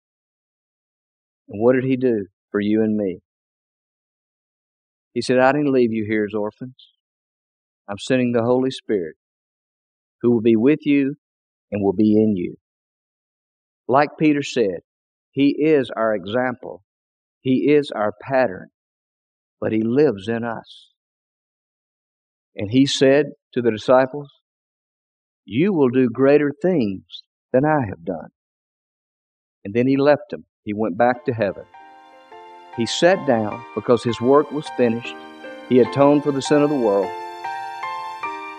And 1.48 1.62
what 1.62 1.74
did 1.74 1.84
He 1.84 1.98
do 1.98 2.26
for 2.50 2.60
you 2.60 2.82
and 2.82 2.98
me? 2.98 3.20
He 5.14 5.22
said, 5.22 5.38
I 5.38 5.52
didn't 5.52 5.72
leave 5.72 5.94
you 5.94 6.04
here 6.10 6.26
as 6.26 6.34
orphans. 6.34 6.93
I'm 7.90 7.98
sending 7.98 8.32
the 8.32 8.44
Holy 8.44 8.72
Spirit 8.72 9.16
who 10.22 10.32
will 10.32 10.42
be 10.42 10.56
with 10.56 10.80
you 10.86 11.16
and 11.72 11.84
will 11.84 11.94
be 11.94 12.16
in 12.16 12.36
you. 12.36 12.56
Like 13.88 14.10
Peter 14.20 14.42
said, 14.42 14.80
He 15.32 15.56
is 15.60 15.92
our 15.96 16.16
example, 16.16 16.84
He 17.42 17.72
is 17.72 17.92
our 17.94 18.14
pattern, 18.22 18.70
but 19.60 19.72
He 19.72 19.82
lives 19.82 20.28
in 20.28 20.44
us. 20.44 20.90
And 22.56 22.72
He 22.72 22.86
said 22.86 23.26
to 23.54 23.62
the 23.62 23.72
disciples, 23.72 24.30
You 25.46 25.74
will 25.74 25.90
do 25.90 26.10
greater 26.10 26.52
things 26.62 27.04
than 27.52 27.66
I 27.66 27.86
have 27.88 28.06
done. 28.06 28.30
And 29.64 29.74
then 29.74 29.88
he 29.88 29.96
left 29.96 30.30
them. 30.32 30.46
He 30.64 30.74
went 30.74 30.98
back 30.98 31.26
to 31.26 31.34
heaven. 31.34 31.64
He 32.76 32.86
sat 32.86 33.26
down 33.28 33.64
because 33.76 34.04
his 34.04 34.20
work 34.20 34.52
was 34.52 34.68
finished. 34.76 35.16
He 35.70 35.80
atoned 35.80 36.24
for 36.24 36.32
the 36.32 36.42
sin 36.42 36.62
of 36.62 36.70
the 36.70 36.76
world. 36.76 37.10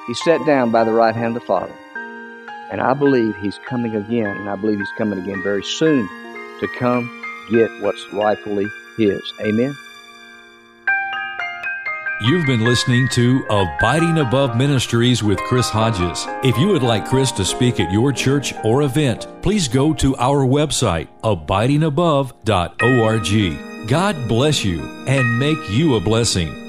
He 0.06 0.14
sat 0.14 0.44
down 0.46 0.70
by 0.70 0.84
the 0.84 0.92
right 0.92 1.14
hand 1.14 1.36
of 1.36 1.42
the 1.42 1.46
Father. 1.46 1.74
And 2.70 2.80
I 2.80 2.94
believe 2.94 3.36
he's 3.36 3.58
coming 3.58 3.96
again, 3.96 4.36
and 4.36 4.48
I 4.48 4.56
believe 4.56 4.78
he's 4.78 4.88
coming 4.98 5.18
again 5.18 5.42
very 5.42 5.62
soon 5.62 6.08
to 6.60 6.68
come 6.78 7.10
get 7.50 7.70
what's 7.82 8.12
rightfully 8.12 8.66
his. 8.96 9.20
Amen. 9.40 9.76
You've 12.22 12.46
been 12.46 12.64
listening 12.64 13.08
to 13.08 13.44
Abiding 13.50 14.18
Above 14.18 14.56
Ministries 14.56 15.22
with 15.22 15.38
Chris 15.40 15.68
Hodges. 15.68 16.26
If 16.42 16.56
you 16.56 16.68
would 16.68 16.82
like 16.82 17.06
Chris 17.06 17.30
to 17.32 17.44
speak 17.44 17.80
at 17.80 17.92
your 17.92 18.12
church 18.12 18.54
or 18.64 18.80
event, 18.82 19.26
please 19.42 19.68
go 19.68 19.92
to 19.94 20.16
our 20.16 20.46
website, 20.46 21.08
abidingabove.org. 21.22 23.88
God 23.88 24.28
bless 24.28 24.64
you 24.64 24.80
and 25.06 25.38
make 25.38 25.70
you 25.70 25.96
a 25.96 26.00
blessing. 26.00 26.63